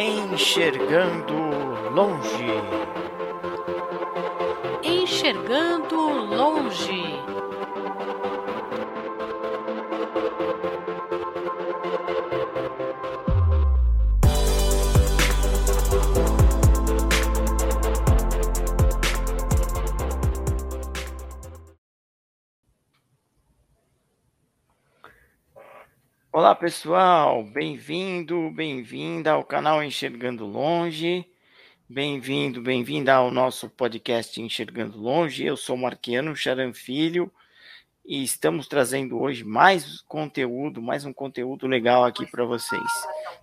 [0.00, 1.34] Enxergando
[1.92, 2.46] Longe.
[4.84, 5.96] Enxergando
[6.36, 7.18] Longe.
[26.58, 31.24] Pessoal, bem-vindo, bem-vinda ao canal Enxergando Longe,
[31.88, 35.44] bem-vindo, bem-vinda ao nosso podcast Enxergando Longe.
[35.44, 37.32] Eu sou Marquiano Charan Filho
[38.04, 42.90] e estamos trazendo hoje mais conteúdo, mais um conteúdo legal aqui para vocês.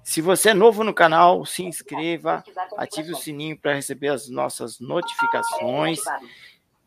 [0.04, 2.44] Se você é novo no canal, se inscreva,
[2.76, 6.02] ative o sininho para receber as nossas notificações,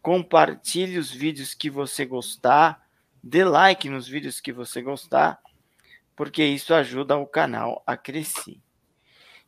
[0.02, 2.86] compartilhe os vídeos que você gostar,
[3.24, 5.40] dê like nos vídeos que você gostar
[6.18, 8.58] porque isso ajuda o canal a crescer.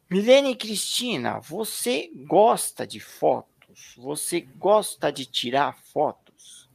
[0.08, 3.96] Milene Cristina, você gosta de fotos?
[3.98, 6.70] Você gosta de tirar fotos?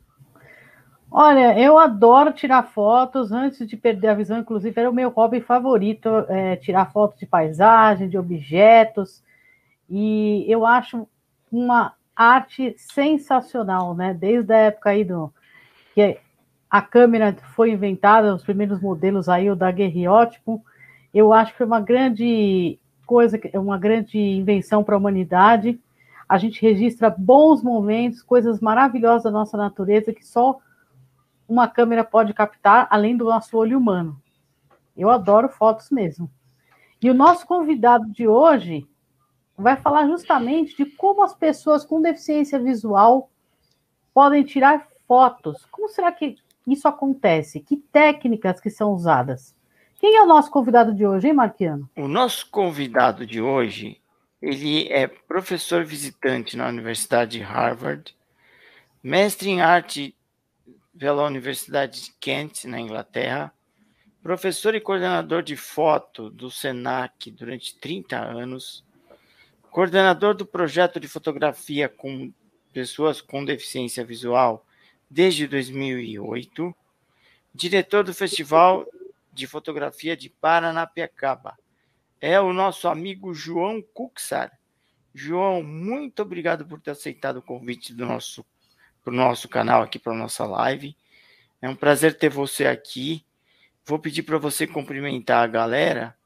[1.09, 3.31] Olha, eu adoro tirar fotos.
[3.31, 7.25] Antes de perder a visão, inclusive, era o meu hobby favorito, é, tirar fotos de
[7.25, 9.23] paisagem, de objetos.
[9.89, 11.07] E eu acho
[11.49, 14.13] uma arte sensacional, né?
[14.13, 15.33] Desde a época aí do
[15.93, 16.19] que
[16.75, 20.61] a câmera foi inventada, os primeiros modelos aí, o da daguerreótipo,
[21.13, 25.79] eu acho que foi uma grande coisa, uma grande invenção para a humanidade.
[26.27, 30.59] A gente registra bons momentos, coisas maravilhosas da nossa natureza que só
[31.47, 34.21] uma câmera pode captar, além do nosso olho humano.
[34.97, 36.29] Eu adoro fotos mesmo.
[37.01, 38.85] E o nosso convidado de hoje
[39.57, 43.29] vai falar justamente de como as pessoas com deficiência visual
[44.13, 45.65] podem tirar fotos.
[45.71, 47.59] Como será que isso acontece?
[47.59, 49.55] Que técnicas que são usadas?
[49.99, 51.89] Quem é o nosso convidado de hoje, hein, Marquiano?
[51.95, 54.01] O nosso convidado de hoje,
[54.41, 58.15] ele é professor visitante na Universidade de Harvard,
[59.01, 60.15] mestre em arte
[60.97, 63.53] pela Universidade de Kent, na Inglaterra,
[64.21, 68.83] professor e coordenador de foto do SENAC durante 30 anos,
[69.69, 72.33] coordenador do projeto de fotografia com
[72.73, 74.65] pessoas com deficiência visual
[75.15, 76.75] desde 2008,
[77.53, 78.85] diretor do Festival
[79.31, 81.57] de Fotografia de Paranapiacaba.
[82.19, 84.51] É o nosso amigo João Cuxar.
[85.13, 88.45] João, muito obrigado por ter aceitado o convite do nosso
[89.01, 90.97] para o nosso canal aqui para nossa live.
[91.61, 93.25] É um prazer ter você aqui.
[93.85, 96.17] Vou pedir para você cumprimentar a galera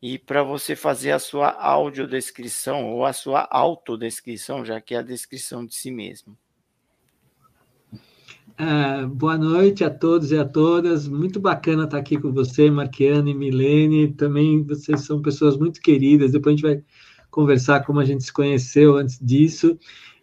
[0.00, 5.02] e para você fazer a sua audiodescrição ou a sua autodescrição, já que é a
[5.02, 6.34] descrição de si mesmo.
[8.60, 11.08] Uh, boa noite a todos e a todas.
[11.08, 14.12] Muito bacana estar aqui com você, Marquiane e Milene.
[14.12, 16.32] Também vocês são pessoas muito queridas.
[16.32, 16.84] Depois a gente vai
[17.30, 19.78] conversar como a gente se conheceu antes disso.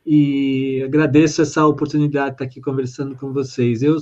[0.05, 3.81] E agradeço essa oportunidade de estar aqui conversando com vocês.
[3.81, 3.97] Eu,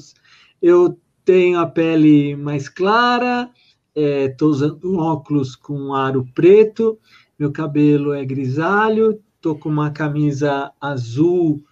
[0.62, 3.50] eu tenho a pele mais clara,
[3.96, 7.00] estou é, usando um óculos com aro preto,
[7.40, 11.64] meu cabelo é grisalho, estou com uma camisa azul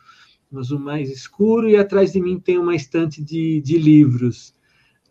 [0.56, 4.56] um azul mais escuro, e atrás de mim tem uma estante de, de livros.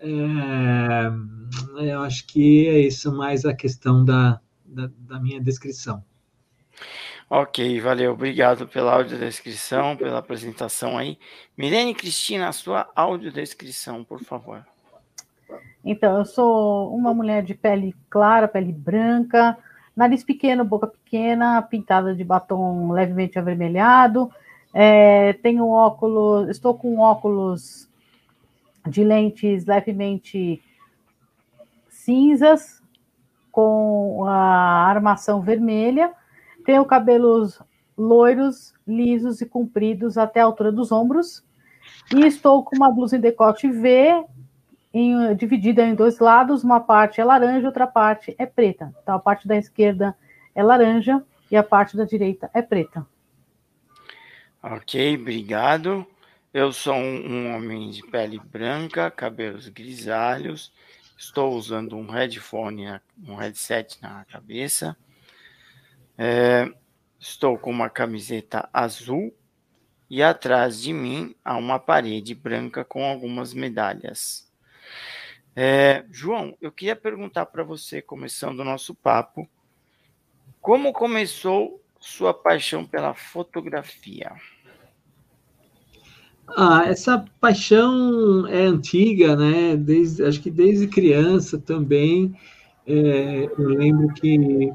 [0.00, 6.02] É, eu acho que é isso mais a questão da, da, da minha descrição.
[7.28, 8.12] Ok, valeu.
[8.12, 11.18] Obrigado pela audiodescrição, pela apresentação aí.
[11.56, 14.64] Milene Cristina, a sua audiodescrição, por favor.
[15.84, 19.56] Então, eu sou uma mulher de pele clara, pele branca,
[19.96, 24.30] nariz pequeno, boca pequena, pintada de batom levemente avermelhado,
[24.74, 27.88] é, tenho óculos, estou com óculos
[28.88, 30.60] de lentes levemente
[31.88, 32.82] cinzas,
[33.52, 36.12] com a armação vermelha.
[36.66, 37.62] Tenho cabelos
[37.96, 41.44] loiros, lisos e compridos até a altura dos ombros.
[42.12, 44.24] E estou com uma blusa em decote V,
[44.92, 46.64] em, dividida em dois lados.
[46.64, 48.92] Uma parte é laranja, outra parte é preta.
[49.00, 50.16] Então, a parte da esquerda
[50.52, 53.06] é laranja e a parte da direita é preta.
[54.66, 56.06] Ok, obrigado.
[56.50, 60.72] Eu sou um, homem de pele branca, cabelos grisalhos.
[61.18, 64.96] Estou usando um headphone, um headset na cabeça.
[66.16, 66.72] É,
[67.20, 69.36] estou com uma camiseta azul
[70.08, 74.50] e atrás de mim há uma parede branca com algumas medalhas.
[75.54, 79.46] É, João, eu queria perguntar para você, começando o nosso papo,
[80.58, 84.32] como começou sua paixão pela fotografia?
[86.48, 89.76] Ah, essa paixão é antiga, né?
[89.76, 92.34] Desde, acho que desde criança também.
[92.86, 94.70] É, eu lembro que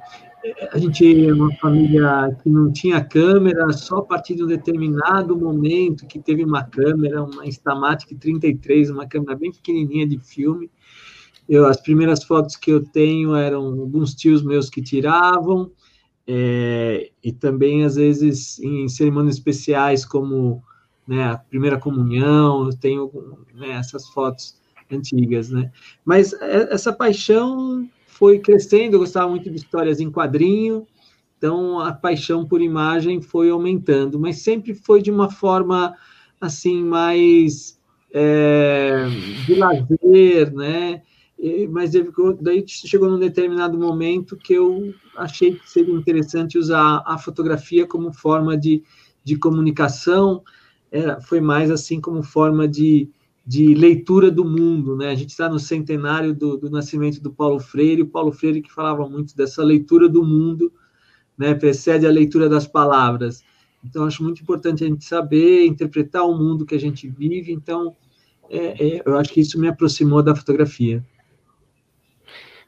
[0.72, 5.38] a gente é uma família que não tinha câmera, só a partir de um determinado
[5.38, 10.72] momento que teve uma câmera, uma Instamatic 33, uma câmera bem pequenininha de filme.
[11.48, 15.72] Eu, as primeiras fotos que eu tenho eram alguns tios meus que tiravam,
[16.26, 20.64] é, e também, às vezes, em cerimônias especiais, como
[21.10, 23.12] né, a primeira comunhão, eu tenho
[23.56, 24.56] né, essas fotos
[24.92, 25.72] antigas, né?
[26.06, 30.86] Mas é, essa paixão foi crescendo, eu gostava muito de histórias em quadrinho,
[31.36, 35.96] então a paixão por imagem foi aumentando, mas sempre foi de uma forma
[36.40, 37.80] assim mais
[38.14, 39.08] é,
[39.48, 41.02] de lazer, né?
[41.72, 41.92] mas
[42.42, 48.12] daí chegou num determinado momento que eu achei que seria interessante usar a fotografia como
[48.12, 48.84] forma de,
[49.24, 50.44] de comunicação,
[50.92, 53.10] é, foi mais assim como forma de,
[53.46, 55.10] de leitura do mundo, né?
[55.10, 58.72] A gente está no centenário do, do, nascimento do Paulo Freire, o Paulo Freire que
[58.72, 60.72] falava muito dessa leitura do mundo,
[61.38, 61.54] né?
[61.54, 63.44] Precede a leitura das palavras.
[63.84, 67.52] Então, acho muito importante a gente saber interpretar o mundo que a gente vive.
[67.52, 67.96] Então,
[68.50, 71.04] é, é, eu acho que isso me aproximou da fotografia.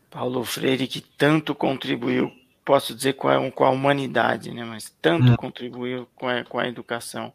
[0.10, 2.32] Paulo Freire, que tanto contribuiu,
[2.64, 4.64] posso dizer, com a, com a humanidade, né?
[4.64, 5.36] Mas tanto é.
[5.36, 7.34] contribuiu com a, com a educação.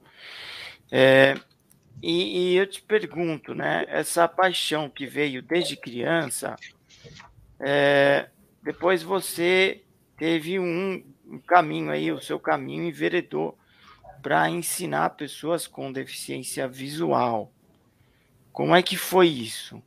[0.90, 1.34] É,
[2.02, 3.84] e, e, eu te pergunto, né?
[3.88, 6.56] Essa paixão que veio desde criança,
[7.58, 8.28] é,
[8.62, 9.82] depois você
[10.16, 13.56] teve um, um, caminho aí, o seu caminho enveredou
[14.22, 17.52] para ensinar pessoas com deficiência visual.
[18.52, 19.82] Como é que foi isso?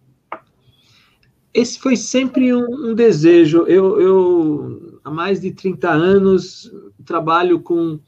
[1.54, 3.66] Esse foi sempre um, um desejo.
[3.68, 6.72] Eu, eu, há mais de 30 anos,
[7.06, 8.00] trabalho com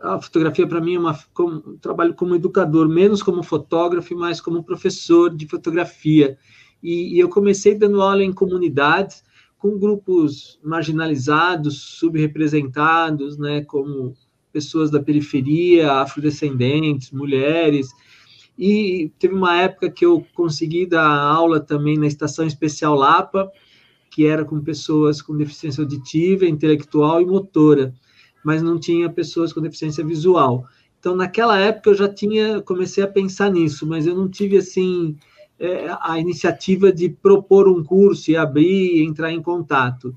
[0.00, 4.62] a fotografia para mim é uma, como, trabalho como educador, menos como fotógrafo, mas como
[4.62, 6.38] professor de fotografia.
[6.82, 9.24] E, e eu comecei dando aula em comunidades
[9.58, 14.14] com grupos marginalizados, subrepresentados, né, como
[14.52, 17.88] pessoas da periferia, afrodescendentes, mulheres.
[18.56, 23.50] E teve uma época que eu consegui dar aula também na Estação Especial Lapa,
[24.10, 27.92] que era com pessoas com deficiência auditiva, intelectual e motora
[28.44, 30.64] mas não tinha pessoas com deficiência visual.
[30.98, 35.16] Então, naquela época, eu já tinha, comecei a pensar nisso, mas eu não tive, assim,
[35.58, 40.14] é, a iniciativa de propor um curso e abrir entrar em contato.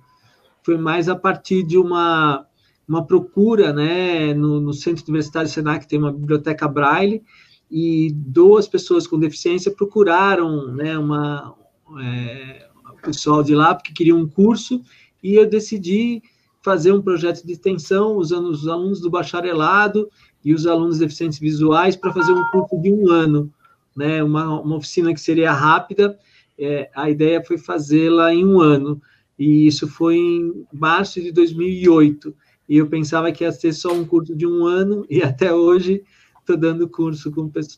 [0.63, 2.45] Foi mais a partir de uma,
[2.87, 7.23] uma procura, né, no, no Centro Universitário Senac tem uma biblioteca Braille,
[7.69, 11.55] e duas pessoas com deficiência procuraram, né, uma,
[12.01, 14.81] é, o pessoal de lá, porque queriam um curso,
[15.23, 16.21] e eu decidi
[16.61, 20.09] fazer um projeto de extensão usando os alunos do bacharelado
[20.43, 23.51] e os alunos deficientes visuais para fazer um curso de um ano,
[23.95, 24.23] né?
[24.23, 26.17] Uma, uma oficina que seria rápida.
[26.57, 29.01] É, a ideia foi fazê-la em um ano
[29.37, 32.35] e isso foi em março de 2008.
[32.69, 36.03] E eu pensava que ia ser só um curso de um ano e até hoje
[36.39, 37.31] estou dando curso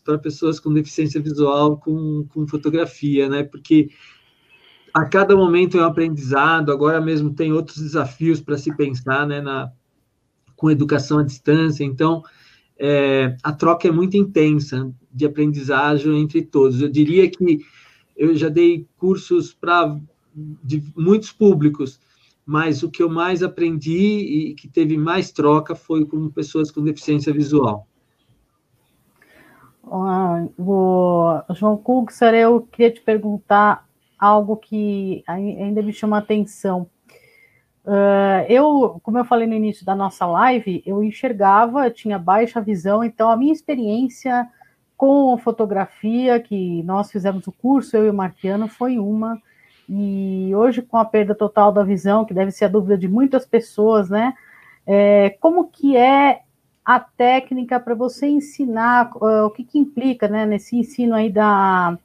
[0.04, 3.44] para pessoas com deficiência visual com, com fotografia, né?
[3.44, 3.90] Porque
[4.94, 9.42] a cada momento é um aprendizado, agora mesmo tem outros desafios para se pensar, né,
[9.42, 9.72] na,
[10.56, 12.22] com educação à distância, então
[12.78, 16.82] é, a troca é muito intensa de aprendizagem entre todos.
[16.82, 17.60] Eu diria que
[18.16, 20.00] eu já dei cursos para
[20.96, 22.00] muitos públicos,
[22.46, 26.84] mas o que eu mais aprendi e que teve mais troca foi com pessoas com
[26.84, 27.88] deficiência visual.
[29.86, 33.88] Ah, o João Kuxer, eu queria te perguntar
[34.24, 36.88] algo que ainda me chama atenção.
[37.86, 42.62] Uh, eu, como eu falei no início da nossa live, eu enxergava, eu tinha baixa
[42.62, 44.48] visão, então a minha experiência
[44.96, 49.38] com fotografia, que nós fizemos o curso, eu e o Marquiano, foi uma.
[49.90, 53.46] E hoje, com a perda total da visão, que deve ser a dúvida de muitas
[53.46, 54.34] pessoas, né?
[54.88, 56.44] É, como que é
[56.86, 61.98] a técnica para você ensinar, uh, o que, que implica né, nesse ensino aí da,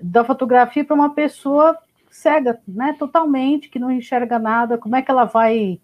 [0.00, 1.76] da fotografia para uma pessoa
[2.10, 5.78] cega, né, totalmente, que não enxerga nada, como é que ela vai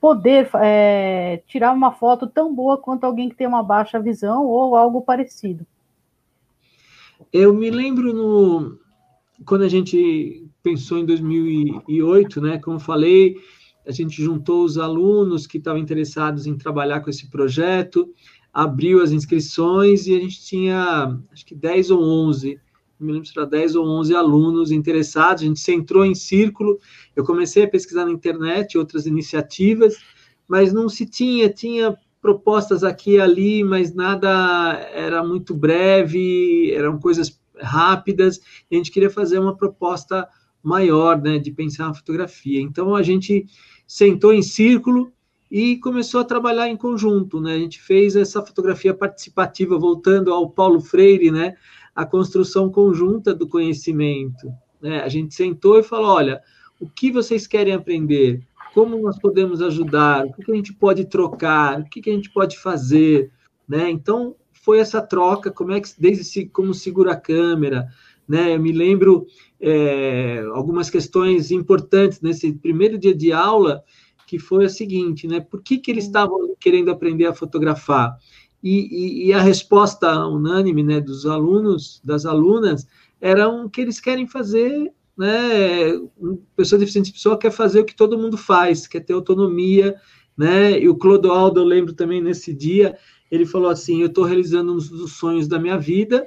[0.00, 4.76] poder é, tirar uma foto tão boa quanto alguém que tem uma baixa visão ou
[4.76, 5.66] algo parecido?
[7.32, 8.78] Eu me lembro no
[9.44, 13.36] quando a gente pensou em 2008, né, como falei,
[13.86, 18.12] a gente juntou os alunos que estavam interessados em trabalhar com esse projeto,
[18.52, 22.60] abriu as inscrições e a gente tinha, acho que 10 ou 11
[23.00, 26.78] me lembro se era 10 ou 11 alunos interessados, a gente centrou em círculo,
[27.16, 29.96] eu comecei a pesquisar na internet outras iniciativas,
[30.46, 34.28] mas não se tinha, tinha propostas aqui e ali, mas nada
[34.92, 38.40] era muito breve, eram coisas rápidas,
[38.70, 40.28] a gente queria fazer uma proposta
[40.62, 42.60] maior, né, de pensar na fotografia.
[42.60, 43.46] Então a gente
[43.86, 45.12] sentou em círculo
[45.50, 47.54] e começou a trabalhar em conjunto, né?
[47.54, 51.56] A gente fez essa fotografia participativa, voltando ao Paulo Freire, né?
[51.94, 55.00] A construção conjunta do conhecimento, né?
[55.02, 56.40] A gente sentou e falou, olha,
[56.80, 58.40] o que vocês querem aprender?
[58.72, 60.24] Como nós podemos ajudar?
[60.26, 61.80] O que a gente pode trocar?
[61.80, 63.30] O que a gente pode fazer?
[63.68, 63.90] Né?
[63.90, 67.88] Então, foi essa troca, como é que, desde como segura a câmera,
[68.28, 68.54] né?
[68.54, 69.26] Eu me lembro
[69.60, 73.82] é, algumas questões importantes nesse primeiro dia de aula,
[74.26, 75.40] que foi a seguinte, né?
[75.40, 78.16] Por que, que eles estavam querendo aprender a fotografar?
[78.62, 82.86] E, e, e, a resposta unânime, né, dos alunos, das alunas,
[83.20, 85.92] era um que eles querem fazer, né?
[86.18, 89.94] Uma pessoa deficiente pessoa quer fazer o que todo mundo faz, quer ter autonomia,
[90.36, 90.78] né?
[90.78, 92.96] E o Clodoaldo, eu lembro também nesse dia,
[93.30, 96.26] ele falou assim: eu estou realizando um dos sonhos da minha vida,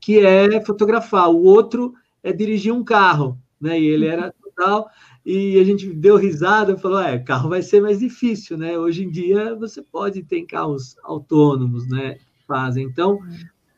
[0.00, 1.30] que é fotografar.
[1.30, 3.80] O outro é dirigir um carro, né?
[3.80, 4.88] E ele era total.
[5.24, 8.78] E a gente deu risada falou: é, carro vai ser mais difícil, né?
[8.78, 12.18] Hoje em dia você pode ter carros autônomos, né?
[12.46, 12.84] Fazem.
[12.84, 13.18] Então,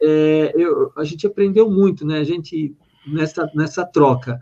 [0.02, 2.18] é, eu, a gente aprendeu muito, né?
[2.18, 2.74] A gente
[3.06, 4.40] nessa, nessa troca.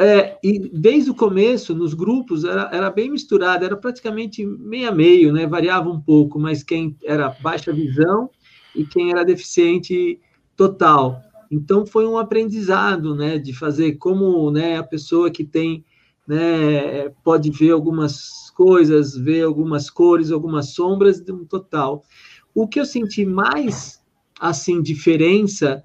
[0.00, 4.92] É, e desde o começo, nos grupos, era, era bem misturado, era praticamente meio a
[4.92, 5.46] meio, né?
[5.46, 8.30] Variava um pouco, mas quem era baixa visão
[8.74, 10.18] e quem era deficiente
[10.56, 11.20] total.
[11.50, 15.84] Então foi um aprendizado, né, de fazer como, né, a pessoa que tem,
[16.26, 22.04] né, pode ver algumas coisas, ver algumas cores, algumas sombras de um total.
[22.54, 24.00] O que eu senti mais
[24.38, 25.82] assim diferença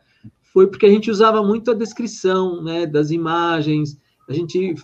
[0.54, 3.98] foi porque a gente usava muito a descrição, né, das imagens.
[4.28, 4.76] A gente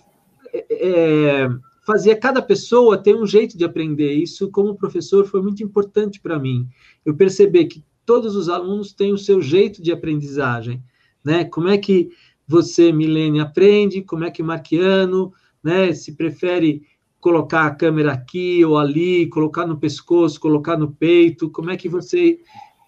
[0.52, 1.48] é, é
[1.84, 4.12] fazia cada pessoa ter um jeito de aprender.
[4.12, 6.66] Isso, como professor, foi muito importante para mim.
[7.04, 10.82] Eu percebi que todos os alunos têm o seu jeito de aprendizagem,
[11.22, 11.44] né?
[11.44, 12.10] Como é que
[12.46, 14.02] você, Milene, aprende?
[14.02, 15.32] Como é que Marquiano,
[15.64, 16.82] né, se prefere
[17.18, 21.50] colocar a câmera aqui ou ali, colocar no pescoço, colocar no peito?
[21.50, 22.38] Como é que você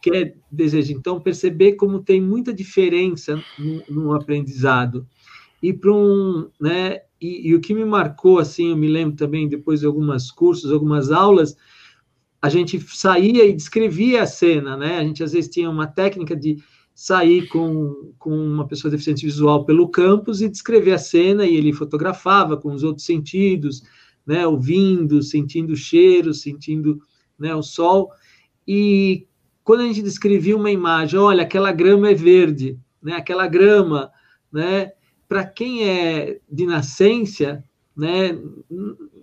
[0.03, 0.93] quer deseja?
[0.93, 5.07] Então, perceber como tem muita diferença no, no aprendizado.
[5.63, 9.49] E para um, né, e, e, o que me marcou, assim, eu me lembro também,
[9.49, 11.57] depois de alguns cursos, algumas aulas,
[12.41, 14.99] a gente saía e descrevia a cena, né?
[14.99, 16.59] A gente às vezes tinha uma técnica de
[16.97, 21.71] sair com, com uma pessoa deficiente visual pelo campus e descrever a cena e ele
[21.71, 23.83] fotografava com os outros sentidos,
[24.27, 24.47] né?
[24.47, 26.99] Ouvindo, sentindo o cheiro, sentindo
[27.39, 28.11] né, o sol.
[28.67, 29.27] E
[29.63, 33.13] quando a gente descrevia uma imagem, olha, aquela grama é verde, né?
[33.13, 34.11] Aquela grama,
[34.51, 34.93] né?
[35.29, 37.63] Para quem é de nascença,
[37.95, 38.39] né?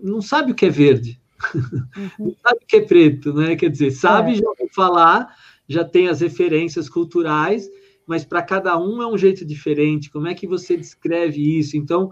[0.03, 1.19] Não sabe o que é verde,
[2.19, 2.35] Uhum.
[2.41, 3.55] sabe o que é preto, né?
[3.55, 4.35] Quer dizer, sabe é.
[4.35, 5.35] já falar,
[5.67, 7.69] já tem as referências culturais,
[8.05, 10.11] mas para cada um é um jeito diferente.
[10.11, 11.77] Como é que você descreve isso?
[11.77, 12.11] Então,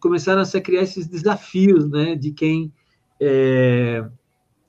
[0.00, 2.14] começaram a se criar esses desafios, né?
[2.14, 2.72] De quem
[3.20, 4.04] é,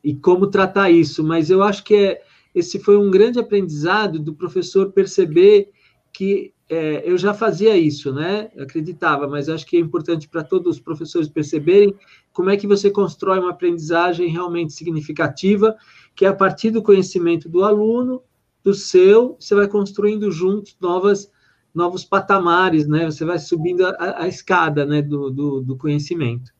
[0.03, 1.23] e como tratar isso.
[1.23, 2.21] Mas eu acho que é,
[2.53, 5.69] esse foi um grande aprendizado do professor perceber
[6.11, 8.49] que é, eu já fazia isso, né?
[8.57, 11.93] Acreditava, mas acho que é importante para todos os professores perceberem
[12.33, 15.75] como é que você constrói uma aprendizagem realmente significativa,
[16.15, 18.23] que é a partir do conhecimento do aluno,
[18.63, 21.31] do seu, você vai construindo juntos novas,
[21.73, 23.05] novos patamares, né?
[23.05, 26.51] Você vai subindo a, a escada, né, do, do, do, conhecimento.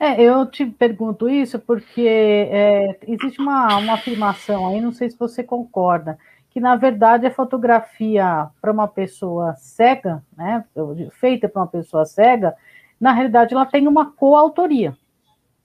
[0.00, 5.16] É, eu te pergunto isso porque é, existe uma, uma afirmação aí, não sei se
[5.16, 6.18] você concorda,
[6.50, 10.64] que na verdade a fotografia para uma pessoa cega, né,
[11.12, 12.54] feita para uma pessoa cega,
[13.00, 14.96] na realidade ela tem uma coautoria.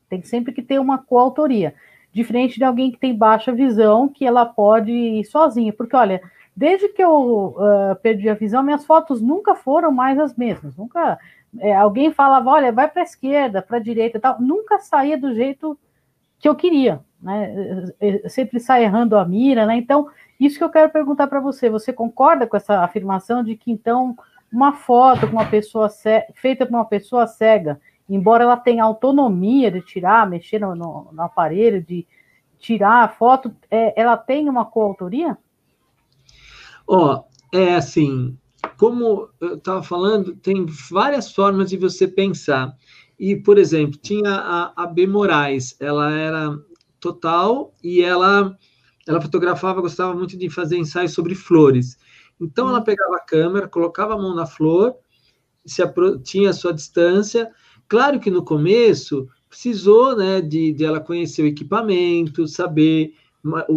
[0.07, 1.73] Tem sempre que ter uma coautoria,
[2.11, 6.21] diferente de alguém que tem baixa visão, que ela pode ir sozinha, porque olha,
[6.55, 11.17] desde que eu uh, perdi a visão, minhas fotos nunca foram mais as mesmas, nunca
[11.59, 15.33] é, alguém falava, olha, vai para a esquerda, para a direita, tal, nunca saía do
[15.33, 15.77] jeito
[16.39, 17.53] que eu queria, né?
[17.99, 19.75] Eu sempre sai errando a mira, né?
[19.75, 21.69] Então isso que eu quero perguntar para você.
[21.69, 24.15] Você concorda com essa afirmação de que, então,
[24.51, 25.89] uma foto com uma pessoa
[26.33, 31.21] feita por uma pessoa cega, embora ela tenha autonomia de tirar, mexer no, no, no
[31.21, 32.05] aparelho, de
[32.57, 35.37] tirar a foto, é, ela tem uma coautoria?
[36.87, 38.37] Ó, oh, é assim,
[38.77, 42.75] como eu estava falando, tem várias formas de você pensar.
[43.17, 45.05] E, por exemplo, tinha a, a B.
[45.05, 46.57] Moraes, ela era
[46.99, 48.57] total e ela
[49.07, 51.97] ela fotografava, gostava muito de fazer ensaios sobre flores.
[52.39, 54.95] Então ela pegava a câmera, colocava a mão na flor,
[55.65, 55.81] se
[56.23, 57.51] tinha a sua distância.
[57.89, 63.15] Claro que no começo precisou, né, de, de ela conhecer o equipamento, saber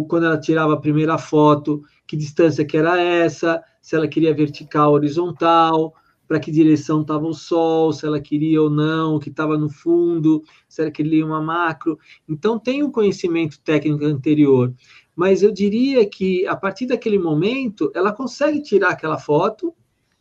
[0.07, 4.93] quando ela tirava a primeira foto, que distância que era essa, se ela queria vertical,
[4.93, 5.95] horizontal,
[6.27, 9.69] para que direção estava o sol, se ela queria ou não, o que estava no
[9.69, 11.97] fundo, se ela queria uma macro.
[12.29, 14.73] Então, tem um conhecimento técnico anterior.
[15.15, 19.73] Mas eu diria que, a partir daquele momento, ela consegue tirar aquela foto,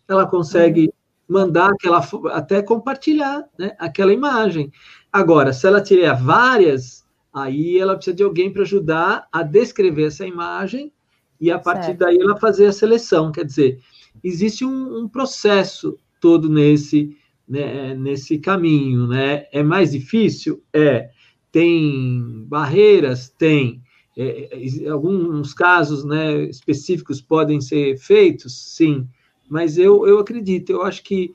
[0.08, 0.92] ela consegue uhum.
[1.32, 4.70] Mandar aquela, até compartilhar né, aquela imagem.
[5.12, 10.26] Agora, se ela tiver várias, aí ela precisa de alguém para ajudar a descrever essa
[10.26, 10.92] imagem
[11.40, 11.98] e a partir certo.
[11.98, 13.32] daí ela fazer a seleção.
[13.32, 13.80] Quer dizer,
[14.22, 17.16] existe um, um processo todo nesse,
[17.48, 19.46] né, nesse caminho, né?
[19.52, 20.62] É mais difícil?
[20.72, 21.10] É.
[21.50, 23.28] Tem barreiras?
[23.28, 23.82] Tem.
[24.16, 28.76] É, é alguns casos né, específicos podem ser feitos?
[28.76, 29.08] Sim.
[29.52, 31.34] Mas eu, eu acredito, eu acho que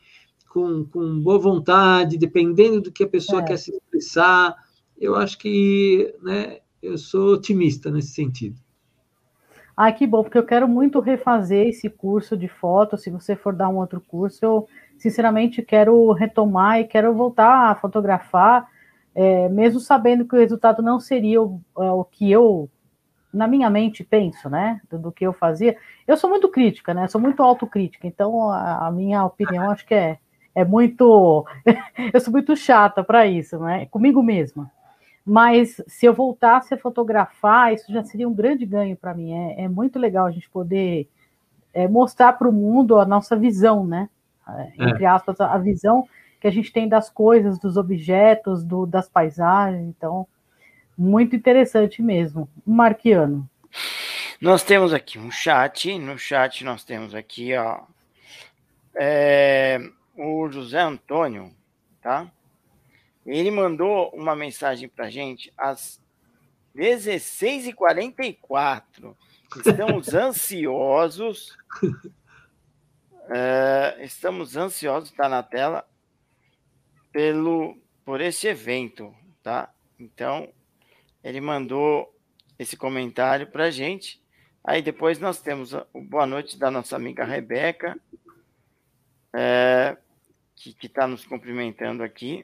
[0.49, 3.45] com, com boa vontade, dependendo do que a pessoa é.
[3.45, 4.55] quer se expressar,
[4.99, 8.57] eu acho que né, eu sou otimista nesse sentido.
[9.75, 12.97] Ah, que bom, porque eu quero muito refazer esse curso de foto.
[12.97, 17.75] Se você for dar um outro curso, eu sinceramente quero retomar e quero voltar a
[17.75, 18.67] fotografar,
[19.13, 22.67] é, mesmo sabendo que o resultado não seria o, é, o, que eu,
[23.37, 24.81] na minha mente, penso, né?
[24.89, 25.77] Do, do, que eu fazia.
[26.07, 27.07] Eu sou muito crítica, né?
[27.07, 30.17] Sou muito autocrítica, então a, a minha opinião acho que é,
[30.53, 31.45] é muito.
[32.13, 33.85] eu sou muito chata para isso, né?
[33.87, 34.71] Comigo mesma.
[35.25, 39.33] Mas se eu voltasse a fotografar, isso já seria um grande ganho para mim.
[39.33, 41.09] É, é, muito legal a gente poder
[41.73, 44.09] é, mostrar para o mundo a nossa visão, né?
[44.47, 46.07] É, entre aspas, a visão
[46.39, 49.85] que a gente tem das coisas, dos objetos, do, das paisagens.
[49.87, 50.25] Então,
[50.97, 52.49] muito interessante mesmo.
[52.65, 53.47] Marquiano.
[54.41, 55.95] Nós temos aqui um chat.
[55.97, 57.81] No chat nós temos aqui, ó,
[58.95, 59.79] é,
[60.15, 61.53] o José Antônio,
[62.01, 62.31] tá?
[63.25, 65.99] Ele mandou uma mensagem para gente às
[66.75, 69.15] 16h44.
[69.65, 71.57] Estamos ansiosos.
[73.29, 75.85] É, estamos ansiosos, está na tela,
[77.11, 79.13] pelo, por esse evento,
[79.43, 79.69] tá?
[79.99, 80.47] Então,
[81.23, 82.13] ele mandou
[82.57, 84.21] esse comentário para gente.
[84.63, 87.97] Aí depois nós temos o boa noite da nossa amiga Rebeca,
[89.33, 89.97] é,
[90.55, 92.43] que está nos cumprimentando aqui.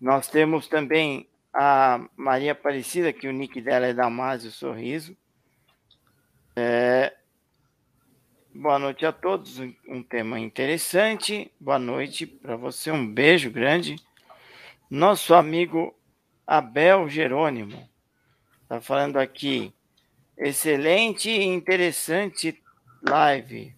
[0.00, 5.16] Nós temos também a Maria Aparecida, que o nick dela é Damásio Sorriso.
[6.54, 7.14] É...
[8.54, 11.52] Boa noite a todos, um tema interessante.
[11.60, 13.96] Boa noite para você, um beijo grande.
[14.90, 15.97] Nosso amigo
[16.48, 17.86] Abel Jerônimo
[18.62, 19.70] está falando aqui.
[20.34, 22.58] Excelente e interessante
[23.02, 23.76] live.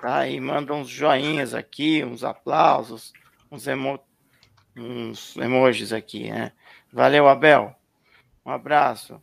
[0.00, 0.26] Tá?
[0.26, 3.12] E manda uns joinhas aqui, uns aplausos,
[3.52, 4.00] uns emo
[4.74, 6.52] uns emojis aqui, né?
[6.90, 7.74] Valeu, Abel.
[8.44, 9.20] Um abraço.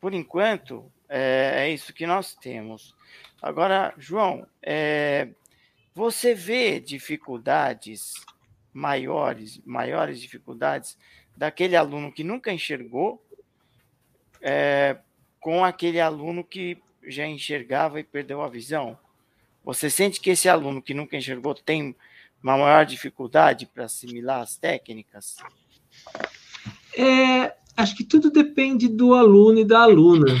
[0.00, 2.96] Por enquanto, é, é isso que nós temos.
[3.40, 5.28] Agora, João, é,
[5.94, 8.14] você vê dificuldades
[8.72, 10.98] maiores, maiores dificuldades
[11.36, 13.22] daquele aluno que nunca enxergou
[14.40, 14.96] é,
[15.40, 18.98] com aquele aluno que já enxergava e perdeu a visão?
[19.64, 21.96] Você sente que esse aluno que nunca enxergou tem
[22.42, 25.36] uma maior dificuldade para assimilar as técnicas?
[26.96, 30.32] É, acho que tudo depende do aluno e da aluna.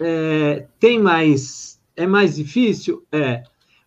[0.00, 1.80] É, tem mais.
[1.96, 3.06] É mais difícil?
[3.10, 3.42] É.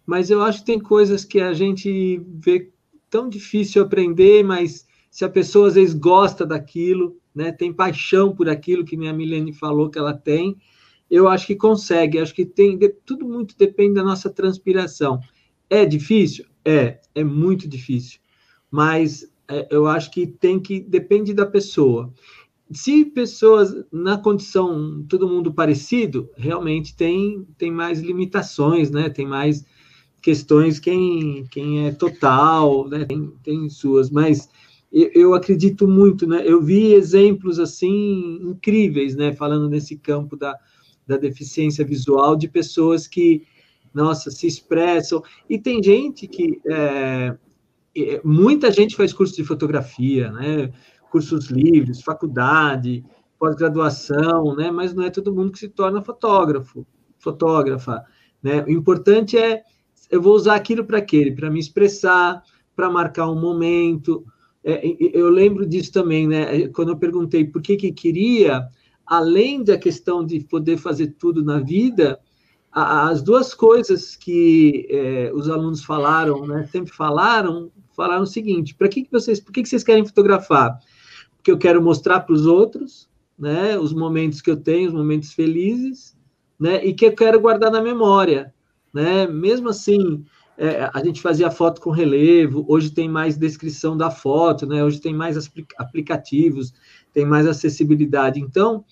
[0.06, 2.70] Mas eu acho que tem coisas que a gente vê
[3.10, 8.48] tão difícil aprender, mas se a pessoa às vezes gosta daquilo, né, tem paixão por
[8.50, 10.58] aquilo que minha Milene falou que ela tem,
[11.12, 12.18] eu acho que consegue.
[12.18, 12.80] Acho que tem.
[13.06, 15.20] Tudo muito depende da nossa transpiração.
[15.70, 16.46] É difícil?
[16.64, 18.20] É, é muito difícil.
[18.72, 20.80] Mas é, eu acho que tem que.
[20.80, 22.14] Depende da pessoa.
[22.72, 29.10] Se pessoas na condição, todo mundo parecido, realmente tem, tem mais limitações, né?
[29.10, 29.66] Tem mais
[30.22, 33.04] questões quem, quem é total, né?
[33.04, 34.48] Tem, tem suas, mas
[34.92, 36.44] eu, acredito muito, né?
[36.46, 39.34] Eu vi exemplos assim incríveis, né?
[39.34, 40.58] Falando nesse campo da,
[41.08, 43.44] da deficiência visual de pessoas que
[43.94, 45.22] nossa, se expressam.
[45.50, 46.62] E tem gente que.
[46.66, 47.38] É,
[48.24, 50.72] muita gente faz curso de fotografia, né?
[51.12, 53.04] cursos livres, faculdade,
[53.38, 54.72] pós-graduação, né?
[54.72, 56.88] mas não é todo mundo que se torna fotógrafo,
[57.20, 58.02] fotógrafa.
[58.42, 58.64] Né?
[58.64, 59.62] O importante é,
[60.10, 61.34] eu vou usar aquilo para quê?
[61.36, 62.42] Para me expressar,
[62.76, 64.26] para marcar um momento.
[64.64, 64.82] É,
[65.14, 66.68] eu lembro disso também, né?
[66.70, 68.68] quando eu perguntei por que, que queria,
[69.06, 72.20] além da questão de poder fazer tudo na vida,
[72.72, 78.88] as duas coisas que é, os alunos falaram, né, sempre falaram, falaram o seguinte: para
[78.88, 80.80] que, que vocês, por que, que vocês querem fotografar?
[81.36, 85.34] Porque eu quero mostrar para os outros, né, os momentos que eu tenho, os momentos
[85.34, 86.16] felizes,
[86.58, 88.54] né, e que eu quero guardar na memória,
[88.94, 89.28] né?
[89.28, 90.24] Mesmo assim,
[90.58, 94.84] é, a gente fazia foto com relevo, hoje tem mais descrição da foto, né?
[94.84, 95.38] Hoje tem mais
[95.78, 96.74] aplicativos,
[97.14, 98.40] tem mais acessibilidade.
[98.40, 98.84] Então,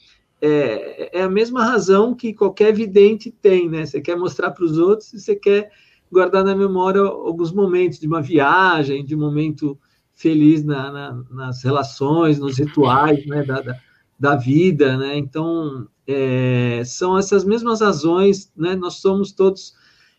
[0.41, 3.85] é, é a mesma razão que qualquer vidente tem, né?
[3.85, 5.69] Você quer mostrar para os outros e você quer
[6.11, 9.77] guardar na memória alguns momentos de uma viagem, de um momento
[10.15, 13.43] feliz na, na, nas relações, nos rituais, né?
[13.43, 13.79] Da, da,
[14.19, 15.17] da vida, né?
[15.17, 18.75] Então, é, são essas mesmas razões, né?
[18.75, 19.73] Nós somos todos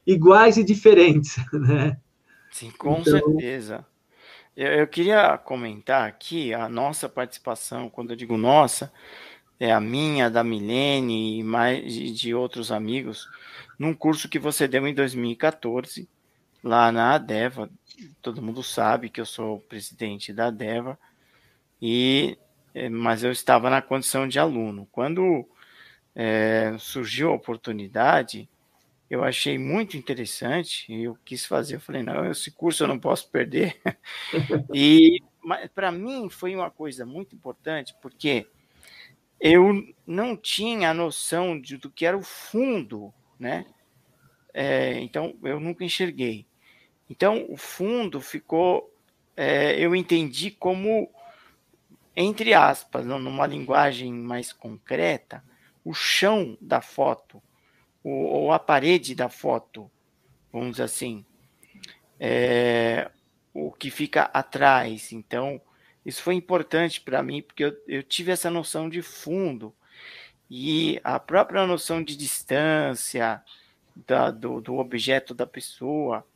[0.06, 1.98] iguais e diferentes, né?
[2.50, 3.04] Sim, com então...
[3.04, 3.86] certeza.
[4.56, 8.92] Eu, eu, queria comentar aqui a nossa participação, quando eu digo nossa,
[9.58, 13.28] é a minha, da Milene e mais de outros amigos,
[13.78, 16.08] num curso que você deu em 2014,
[16.62, 17.70] lá na ADEVA.
[18.20, 20.98] Todo mundo sabe que eu sou presidente da ADEVA,
[21.80, 22.36] e,
[22.74, 24.88] é, mas eu estava na condição de aluno.
[24.90, 25.46] Quando
[26.14, 28.48] é, surgiu a oportunidade,
[29.10, 31.74] eu achei muito interessante e eu quis fazer.
[31.74, 33.80] Eu falei, não, esse curso eu não posso perder.
[34.72, 35.20] e
[35.74, 38.46] para mim foi uma coisa muito importante, porque
[39.40, 43.66] eu não tinha a noção de, do que era o fundo, né?
[44.54, 46.46] É, então, eu nunca enxerguei.
[47.08, 48.94] Então, o fundo ficou,
[49.36, 51.10] é, eu entendi como,
[52.14, 55.42] entre aspas, numa linguagem mais concreta,
[55.84, 57.42] o chão da foto
[58.02, 59.90] ou, ou a parede da foto,
[60.52, 61.24] vamos dizer assim,
[62.18, 63.10] é,
[63.52, 65.12] o que fica atrás.
[65.12, 65.60] Então,
[66.04, 69.74] isso foi importante para mim, porque eu, eu tive essa noção de fundo
[70.50, 73.42] e a própria noção de distância
[74.06, 76.26] da, do, do objeto da pessoa,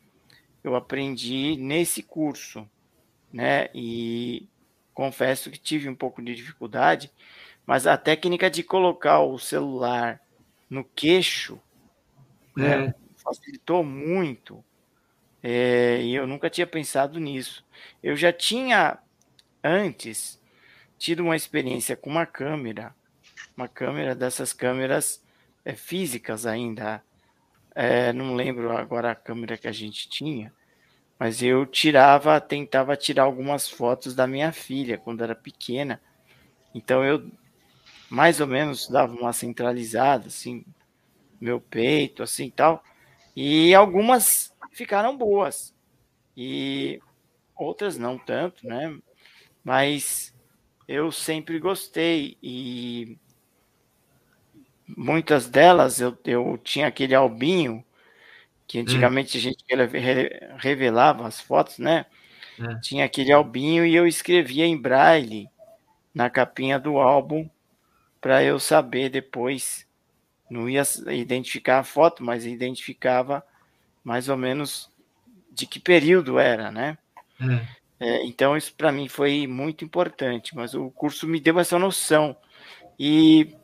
[0.63, 2.69] eu aprendi nesse curso,
[3.33, 3.69] né?
[3.75, 4.49] E
[4.93, 7.11] confesso que tive um pouco de dificuldade,
[7.67, 10.21] mas a técnica de colocar o celular
[10.75, 11.61] no queixo
[12.57, 12.95] né, é.
[13.17, 14.63] facilitou muito.
[15.43, 17.65] É, e eu nunca tinha pensado nisso.
[18.03, 18.99] Eu já tinha
[19.63, 20.41] antes
[20.99, 22.95] tido uma experiência com uma câmera,
[23.57, 25.23] uma câmera dessas câmeras
[25.65, 27.03] é, físicas ainda.
[27.75, 30.53] É, não lembro agora a câmera que a gente tinha,
[31.19, 36.01] mas eu tirava, tentava tirar algumas fotos da minha filha quando era pequena.
[36.75, 37.31] Então eu
[38.09, 40.65] mais ou menos dava uma centralizada, assim,
[41.41, 42.83] meu peito, assim tal.
[43.37, 45.75] E algumas ficaram boas.
[46.37, 47.01] E
[47.57, 48.97] outras não tanto, né?
[49.63, 50.35] Mas
[50.87, 52.37] eu sempre gostei.
[52.43, 53.19] E
[54.87, 57.85] muitas delas eu, eu tinha aquele albinho
[58.67, 59.41] que antigamente hum.
[59.41, 59.65] a gente
[60.59, 62.07] revelava as fotos, né?
[62.59, 62.79] É.
[62.81, 65.49] Tinha aquele albinho e eu escrevia em braille
[66.15, 67.49] na capinha do álbum
[68.25, 69.87] para eu saber depois.
[70.49, 73.45] Não ia identificar a foto, mas identificava
[74.03, 74.91] mais ou menos
[75.53, 76.97] de que período era, né?
[77.39, 77.85] É.
[78.01, 82.35] É, então isso para mim foi muito importante, mas o curso me deu essa noção
[82.99, 83.55] e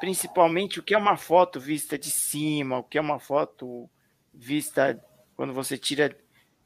[0.00, 3.88] principalmente o que é uma foto vista de cima, o que é uma foto
[4.34, 5.00] vista
[5.36, 6.16] quando você tira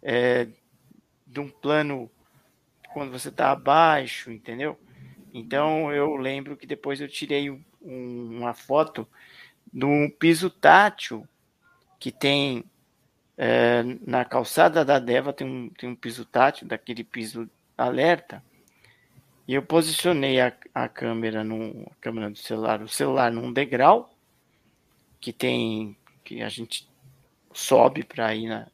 [0.02, 0.48] é,
[1.26, 2.10] de um plano
[2.94, 4.78] quando você está abaixo, entendeu?
[5.32, 9.08] Então eu lembro que depois eu tirei um, uma foto
[9.72, 11.26] de um piso tátil
[11.98, 12.64] que tem
[13.36, 18.42] é, na calçada da Deva tem um, tem um piso tátil, daquele piso alerta.
[19.48, 24.14] E eu posicionei a, a câmera no a câmera do celular, o celular num degrau
[25.20, 26.88] que tem que a gente
[27.52, 28.68] sobe para ir na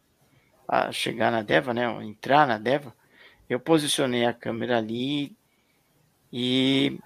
[0.66, 2.94] a chegar na Deva, né, entrar na Deva.
[3.48, 5.34] Eu posicionei a câmera ali
[6.32, 6.98] e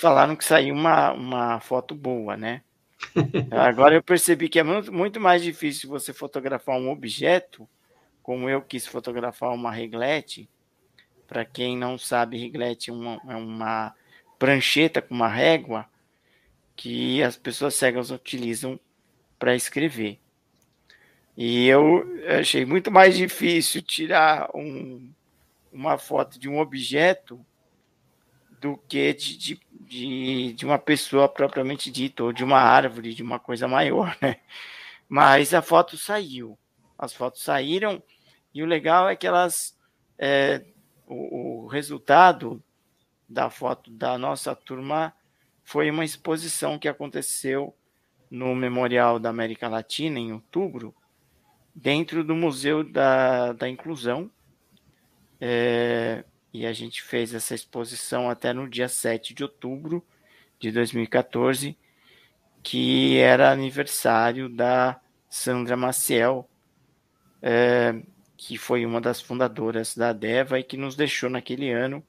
[0.00, 2.62] falaram que saiu uma, uma foto boa, né?
[3.50, 7.68] Agora eu percebi que é muito, mais difícil você fotografar um objeto,
[8.22, 10.48] como eu quis fotografar uma reglete.
[11.26, 13.94] Para quem não sabe, reglete é uma, é uma
[14.38, 15.86] prancheta com uma régua
[16.76, 18.78] que as pessoas cegas utilizam
[19.38, 20.18] para escrever.
[21.36, 22.04] E eu
[22.38, 25.10] achei muito mais difícil tirar um,
[25.72, 27.44] uma foto de um objeto
[28.60, 33.22] do que de, de, de, de, uma pessoa propriamente dita, ou de uma árvore, de
[33.22, 34.36] uma coisa maior, né?
[35.08, 36.58] Mas a foto saiu.
[36.98, 38.02] As fotos saíram,
[38.54, 39.76] e o legal é que elas.
[40.18, 40.64] É,
[41.06, 42.62] o, o resultado
[43.26, 45.14] da foto da nossa turma
[45.64, 47.74] foi uma exposição que aconteceu
[48.30, 50.94] no Memorial da América Latina, em outubro,
[51.74, 54.30] dentro do Museu da, da Inclusão.
[55.40, 60.04] É, e a gente fez essa exposição até no dia 7 de outubro
[60.58, 61.76] de 2014,
[62.62, 66.48] que era aniversário da Sandra Maciel,
[67.40, 67.94] é,
[68.36, 72.04] que foi uma das fundadoras da Deva e que nos deixou naquele ano,